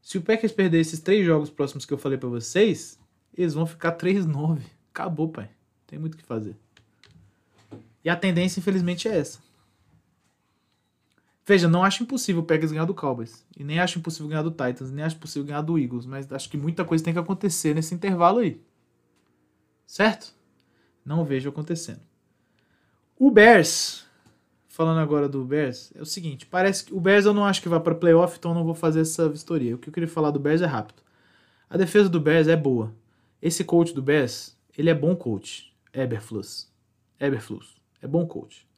[0.00, 2.98] Se o Packers perder esses três jogos próximos que eu falei para vocês,
[3.36, 4.60] eles vão ficar 3-9.
[4.90, 5.50] Acabou, pai.
[5.86, 6.56] Tem muito o que fazer.
[8.04, 9.40] E a tendência, infelizmente, é essa.
[11.46, 13.46] Veja, não acho impossível o Packers ganhar do Cowboys.
[13.56, 14.90] E nem acho impossível ganhar do Titans.
[14.90, 16.04] Nem acho possível ganhar do Eagles.
[16.04, 18.60] Mas acho que muita coisa tem que acontecer nesse intervalo aí.
[19.86, 20.34] Certo?
[21.04, 22.00] Não vejo acontecendo.
[23.16, 24.04] O Bears.
[24.66, 27.68] Falando agora do Bears, é o seguinte: parece que o Bears eu não acho que
[27.68, 29.74] vai para playoff, então não vou fazer essa vistoria.
[29.74, 31.00] O que eu queria falar do Bears é rápido.
[31.70, 32.92] A defesa do Bears é boa.
[33.40, 35.72] Esse coach do Bears, ele é bom coach.
[35.92, 36.68] Eberflus.
[37.18, 37.76] Eberflus.
[38.02, 38.68] É bom coach.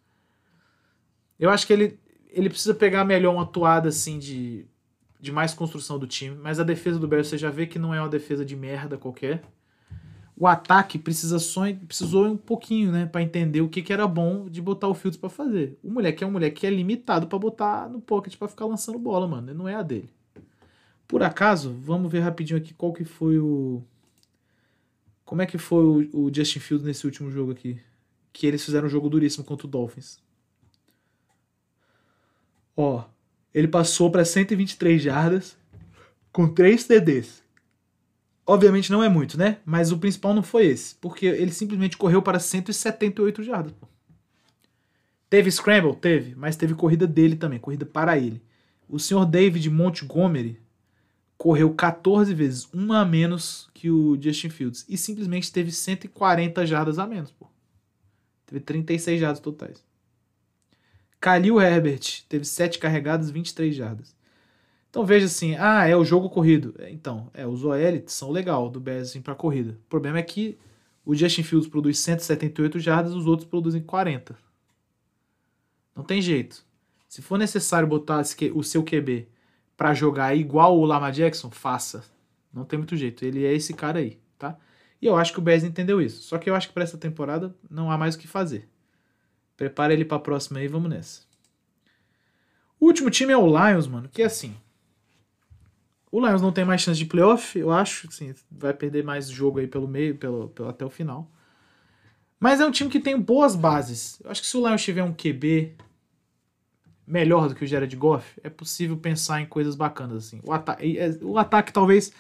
[1.41, 1.99] Eu acho que ele,
[2.31, 4.67] ele precisa pegar melhor uma atuada assim de,
[5.21, 7.95] de mais construção do time, mas a defesa do Bears você já vê que não
[7.95, 9.43] é uma defesa de merda qualquer.
[10.37, 14.49] O ataque precisa só, precisou um pouquinho, né, para entender o que, que era bom
[14.49, 15.77] de botar o Fields para fazer.
[15.83, 19.01] O moleque é um moleque que é limitado para botar no pocket para ficar lançando
[19.01, 20.09] bola, mano, não é a dele.
[21.09, 23.83] Por acaso, vamos ver rapidinho aqui qual que foi o.
[25.25, 27.81] Como é que foi o, o Justin Fields nesse último jogo aqui?
[28.33, 30.19] Que eles fizeram um jogo duríssimo contra o Dolphins.
[32.81, 33.03] Ó,
[33.53, 35.59] ele passou para 123 jardas
[36.31, 37.43] com 3 TDs.
[38.47, 39.59] Obviamente não é muito, né?
[39.65, 43.75] Mas o principal não foi esse, porque ele simplesmente correu para 178 jardas.
[45.29, 45.97] Teve scramble?
[45.97, 48.41] Teve, mas teve corrida dele também, corrida para ele.
[48.89, 50.61] O senhor David Montgomery
[51.37, 57.01] correu 14 vezes, uma a menos que o Justin Fields, e simplesmente teve 140 jardas
[57.01, 57.33] a menos.
[57.33, 57.49] Pô.
[58.47, 59.88] Teve 36 jardas totais.
[61.21, 64.17] Khalil Herbert teve 7 carregadas, 23 jardas.
[64.91, 66.75] Então veja assim, ah, é o jogo corrido.
[66.89, 69.73] Então, é, os OL são legal do Bears assim, para corrida.
[69.73, 70.59] O problema é que
[71.05, 74.37] o Justin Fields produz 178 jardas, os outros produzem 40.
[75.95, 76.65] Não tem jeito.
[77.09, 78.23] Se for necessário botar
[78.55, 79.29] o seu QB
[79.77, 82.05] para jogar igual o Lama Jackson, faça.
[82.53, 83.25] Não tem muito jeito.
[83.25, 84.57] Ele é esse cara aí, tá?
[85.01, 86.23] E eu acho que o Bears entendeu isso.
[86.23, 88.69] Só que eu acho que para essa temporada não há mais o que fazer.
[89.59, 91.23] Prepara ele para a próxima aí, vamos nessa.
[92.79, 94.55] O último time é o Lions, mano, que é assim.
[96.13, 98.07] O Lions não tem mais chance de playoff, eu acho.
[98.07, 101.29] Assim, vai perder mais jogo aí pelo meio, pelo, pelo, até o final.
[102.39, 104.21] Mas é um time que tem boas bases.
[104.23, 105.75] Eu acho que se o Lions tiver um QB
[107.05, 110.27] melhor do que o Jared Goff, é possível pensar em coisas bacanas.
[110.29, 110.41] Assim.
[110.45, 112.13] O, ata é, o ataque talvez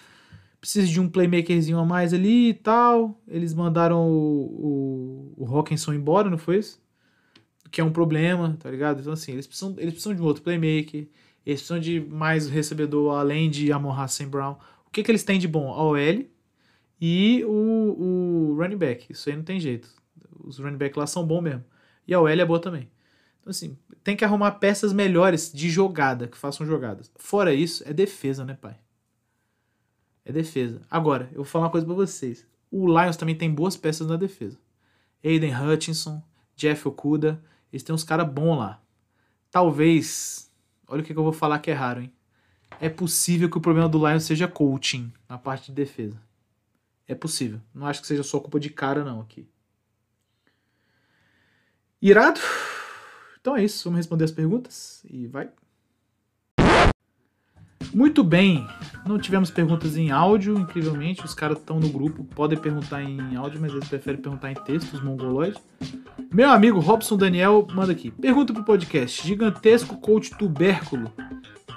[0.60, 3.16] precise de um playmakerzinho a mais ali e tal.
[3.28, 6.87] Eles mandaram o, o, o Hawkinson embora, não foi isso?
[7.70, 9.00] Que é um problema, tá ligado?
[9.00, 11.08] Então, assim, eles precisam, eles precisam de um outro playmaker.
[11.44, 14.56] Eles precisam de mais recebedor além de Amon Hassan Brown.
[14.86, 15.72] O que, que eles têm de bom?
[15.72, 16.26] A OL
[17.00, 19.12] e o, o running back.
[19.12, 19.88] Isso aí não tem jeito.
[20.44, 21.64] Os running back lá são bons mesmo.
[22.06, 22.90] E a OL é boa também.
[23.40, 27.10] Então, assim, tem que arrumar peças melhores de jogada, que façam jogadas.
[27.16, 28.76] Fora isso, é defesa, né, pai?
[30.24, 30.82] É defesa.
[30.90, 32.46] Agora, eu vou falar uma coisa pra vocês.
[32.70, 34.58] O Lions também tem boas peças na defesa.
[35.24, 36.22] Aiden Hutchinson,
[36.54, 37.42] Jeff Okuda,
[37.72, 38.80] eles têm uns caras bons lá.
[39.50, 40.48] Talvez
[40.88, 42.12] Olha o que, eu vou falar que é raro, hein?
[42.80, 46.18] É possível que o problema do Lions seja coaching na parte de defesa.
[47.06, 47.60] É possível.
[47.74, 49.46] Não acho que seja só culpa de cara, não, aqui.
[52.00, 52.40] Irado?
[53.40, 53.84] Então é isso.
[53.84, 55.50] Vamos responder as perguntas e vai.
[57.98, 58.64] Muito bem.
[59.04, 61.24] Não tivemos perguntas em áudio, incrivelmente.
[61.24, 64.92] Os caras estão no grupo, podem perguntar em áudio, mas eles preferem perguntar em texto,
[64.92, 65.60] os mongoloides.
[66.32, 68.12] Meu amigo Robson Daniel manda aqui.
[68.12, 69.26] Pergunta pro podcast.
[69.26, 71.12] Gigantesco coach tubérculo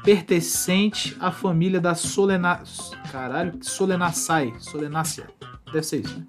[0.03, 2.61] pertencente à família da Solena...
[3.11, 4.53] Caralho, Solenaceae.
[4.59, 5.27] Solenácea.
[5.73, 6.25] Deve ser isso, né?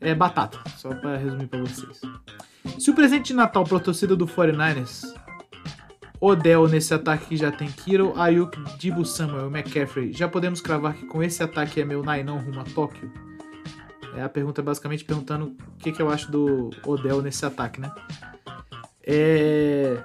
[0.00, 2.00] É batata, só para resumir para vocês.
[2.80, 5.04] Se o presente de Natal para a torcida do 49ers
[6.24, 10.12] Odell nesse ataque que já tem Kiro, Ayuk, Dibu Samuel, McCaffrey.
[10.12, 13.12] Já podemos cravar que com esse ataque é meu Nai não rumo a Tóquio?
[14.14, 17.90] É a pergunta basicamente perguntando o que, que eu acho do Odell nesse ataque, né?
[19.04, 20.00] É...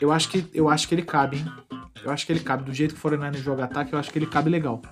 [0.00, 1.46] Eu acho que eu acho que ele cabe, hein?
[2.02, 2.64] Eu acho que ele cabe.
[2.64, 4.82] Do jeito que o 49 joga ataque, eu acho que ele cabe legal.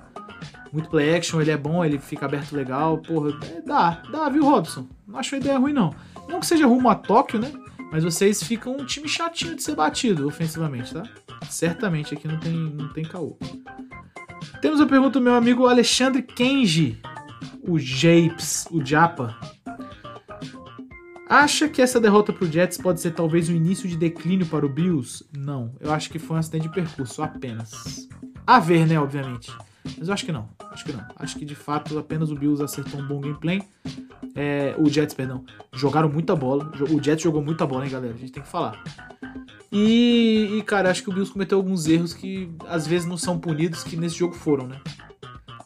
[0.73, 2.99] Muito play action, ele é bom, ele fica aberto legal.
[2.99, 4.87] Porra, é, dá, dá, viu, Robson?
[5.05, 5.93] Não acho a ideia ruim, não.
[6.29, 7.53] Não que seja rumo a Tóquio, né?
[7.95, 11.05] Mas vocês ficam um time chatinho de ser batido ofensivamente, tá?
[11.49, 13.39] Certamente aqui não tem, não tem caô.
[14.61, 17.01] Temos a pergunta do meu amigo Alexandre Kenji,
[17.63, 19.39] o Japes, o Japa.
[21.29, 24.69] Acha que essa derrota pro Jets pode ser talvez o início de declínio para o
[24.69, 25.25] Bills?
[25.33, 28.09] Não, eu acho que foi um acidente de percurso apenas.
[28.45, 29.53] A ver, né, obviamente.
[29.99, 30.49] Mas eu acho que não.
[30.71, 31.05] Acho que não.
[31.17, 33.63] Acho que de fato apenas o Bills acertou um bom gameplay.
[34.35, 35.45] É, o Jets, perdão.
[35.73, 36.71] Jogaram muita bola.
[36.91, 38.15] O Jets jogou muita bola, hein, galera?
[38.15, 38.83] A gente tem que falar.
[39.71, 43.39] E, e, cara, acho que o Bills cometeu alguns erros que às vezes não são
[43.39, 44.81] punidos, que nesse jogo foram, né?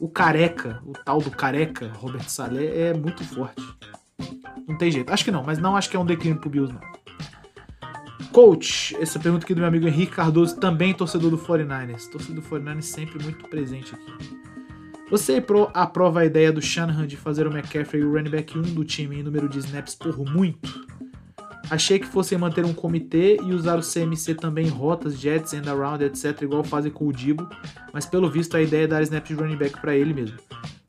[0.01, 3.63] O careca, o tal do careca, Robert Saleh, é muito forte.
[4.67, 5.13] Não tem jeito.
[5.13, 6.81] Acho que não, mas não acho que é um declínio pro Bills, não.
[8.33, 12.09] Coach, essa pergunta aqui do meu amigo Henrique Cardoso, também torcedor do 49ers.
[12.11, 14.39] Torcedor do 49ers sempre muito presente aqui.
[15.11, 15.43] Você
[15.73, 19.19] aprova a ideia do Shanahan de fazer o McCaffrey o running back 1 do time
[19.19, 20.87] em número de snaps por muito?
[21.71, 25.69] Achei que fossem manter um comitê e usar o CMC também em rotas, jets, end
[25.69, 27.49] around, etc, igual fazem com o Dibo,
[27.93, 30.39] mas pelo visto a ideia é dar snaps de running back para ele mesmo.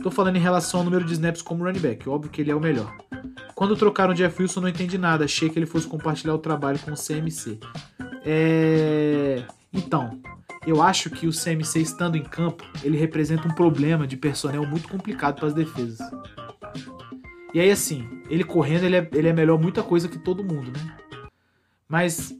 [0.02, 2.56] Tô falando em relação ao número de snaps como running back, óbvio que ele é
[2.56, 2.96] o melhor.
[3.54, 6.80] Quando trocaram o Jeff Wilson não entendi nada, achei que ele fosse compartilhar o trabalho
[6.80, 7.60] com o CMC.
[8.26, 9.44] É...
[9.74, 10.20] Então,
[10.66, 14.88] eu acho que o CMC estando em campo, ele representa um problema de personnel muito
[14.88, 16.00] complicado para as defesas.
[17.54, 20.72] E aí assim, ele correndo, ele é, ele é melhor muita coisa que todo mundo,
[20.72, 20.98] né?
[21.88, 22.36] Mas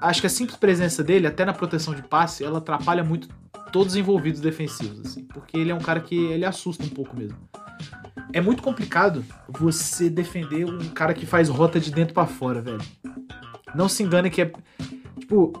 [0.00, 3.28] acho que a simples presença dele, até na proteção de passe, ela atrapalha muito
[3.70, 5.24] todos os envolvidos defensivos, assim.
[5.24, 7.38] Porque ele é um cara que ele assusta um pouco mesmo.
[8.32, 12.80] É muito complicado você defender um cara que faz rota de dentro pra fora, velho.
[13.74, 14.52] Não se engane que é.
[15.18, 15.52] Tipo,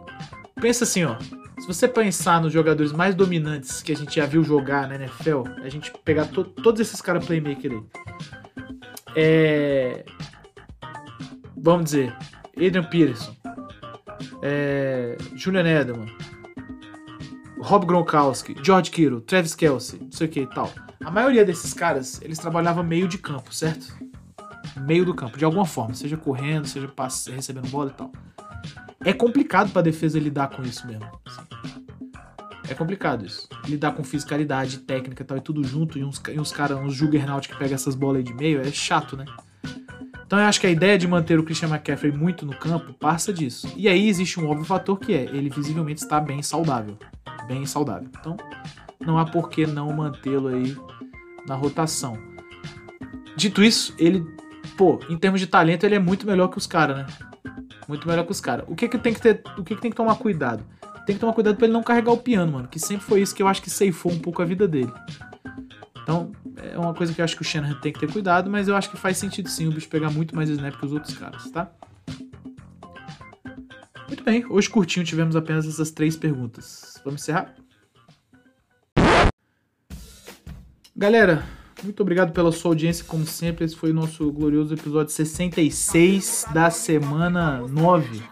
[0.60, 1.16] pensa assim, ó.
[1.60, 5.42] Se você pensar nos jogadores mais dominantes que a gente já viu jogar na NFL,
[5.62, 7.82] a gente pegar to- todos esses caras playmaker aí.
[9.14, 10.04] É.
[11.56, 12.16] Vamos dizer,
[12.56, 13.36] Adrian Peterson,
[14.42, 16.06] é, Julian Edelman,
[17.60, 20.72] Rob Gronkowski, George Kittle, Travis Kelsey, não sei o que e tal.
[21.04, 23.94] A maioria desses caras, eles trabalhavam meio de campo, certo?
[24.86, 26.90] Meio do campo, de alguma forma, seja correndo, seja
[27.34, 28.10] recebendo bola e tal.
[29.04, 31.19] É complicado pra defesa lidar com isso mesmo.
[32.70, 33.48] É complicado isso.
[33.66, 36.94] Lidar com fiscalidade, técnica e tal, e tudo junto, e uns, e uns caras, uns
[36.94, 39.24] juggernaut que pegam essas bolas aí de meio, é chato, né?
[40.24, 43.32] Então eu acho que a ideia de manter o Christian McCaffrey muito no campo passa
[43.32, 43.68] disso.
[43.76, 46.96] E aí existe um óbvio fator que é, ele visivelmente está bem saudável.
[47.48, 48.08] Bem saudável.
[48.20, 48.36] Então,
[49.04, 50.76] não há por que não mantê-lo aí
[51.48, 52.16] na rotação.
[53.34, 54.24] Dito isso, ele,
[54.76, 57.06] pô, em termos de talento, ele é muito melhor que os caras, né?
[57.88, 58.64] Muito melhor que os caras.
[58.68, 60.64] O que que tem que ter, o que que tem que tomar cuidado?
[61.06, 63.34] Tem que tomar cuidado pra ele não carregar o piano, mano, que sempre foi isso
[63.34, 64.92] que eu acho que ceifou um pouco a vida dele.
[66.02, 68.68] Então, é uma coisa que eu acho que o Shanahan tem que ter cuidado, mas
[68.68, 71.16] eu acho que faz sentido sim o bicho pegar muito mais snap que os outros
[71.16, 71.70] caras, tá?
[74.08, 77.00] Muito bem, hoje curtinho tivemos apenas essas três perguntas.
[77.04, 77.54] Vamos encerrar?
[80.96, 81.46] Galera,
[81.82, 83.64] muito obrigado pela sua audiência, como sempre.
[83.64, 88.22] Esse foi o nosso glorioso episódio 66 da semana 9.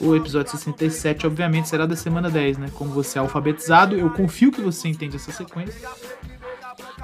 [0.00, 2.70] O episódio 67, obviamente, será da semana 10, né?
[2.74, 5.88] Como você é alfabetizado, eu confio que você entende essa sequência.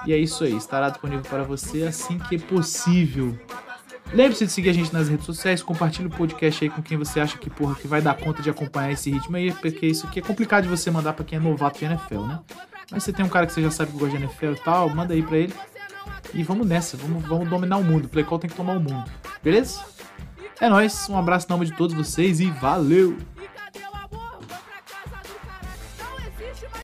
[0.07, 3.39] E é isso aí, estará disponível para você assim que possível.
[4.13, 7.19] Lembre-se de seguir a gente nas redes sociais, compartilhe o podcast aí com quem você
[7.19, 10.19] acha que, porra, que vai dar conta de acompanhar esse ritmo aí, porque isso aqui
[10.19, 12.41] é complicado de você mandar para quem é novato de NFL, né?
[12.91, 14.91] Mas você tem um cara que você já sabe que gosta de NFL e tal,
[14.91, 15.55] manda aí pra ele.
[16.35, 18.05] E vamos nessa, vamos, vamos dominar o mundo.
[18.05, 19.05] O Play Call tem que tomar o mundo.
[19.43, 19.81] Beleza?
[20.63, 23.17] É nóis, um abraço em nome de todos vocês e valeu!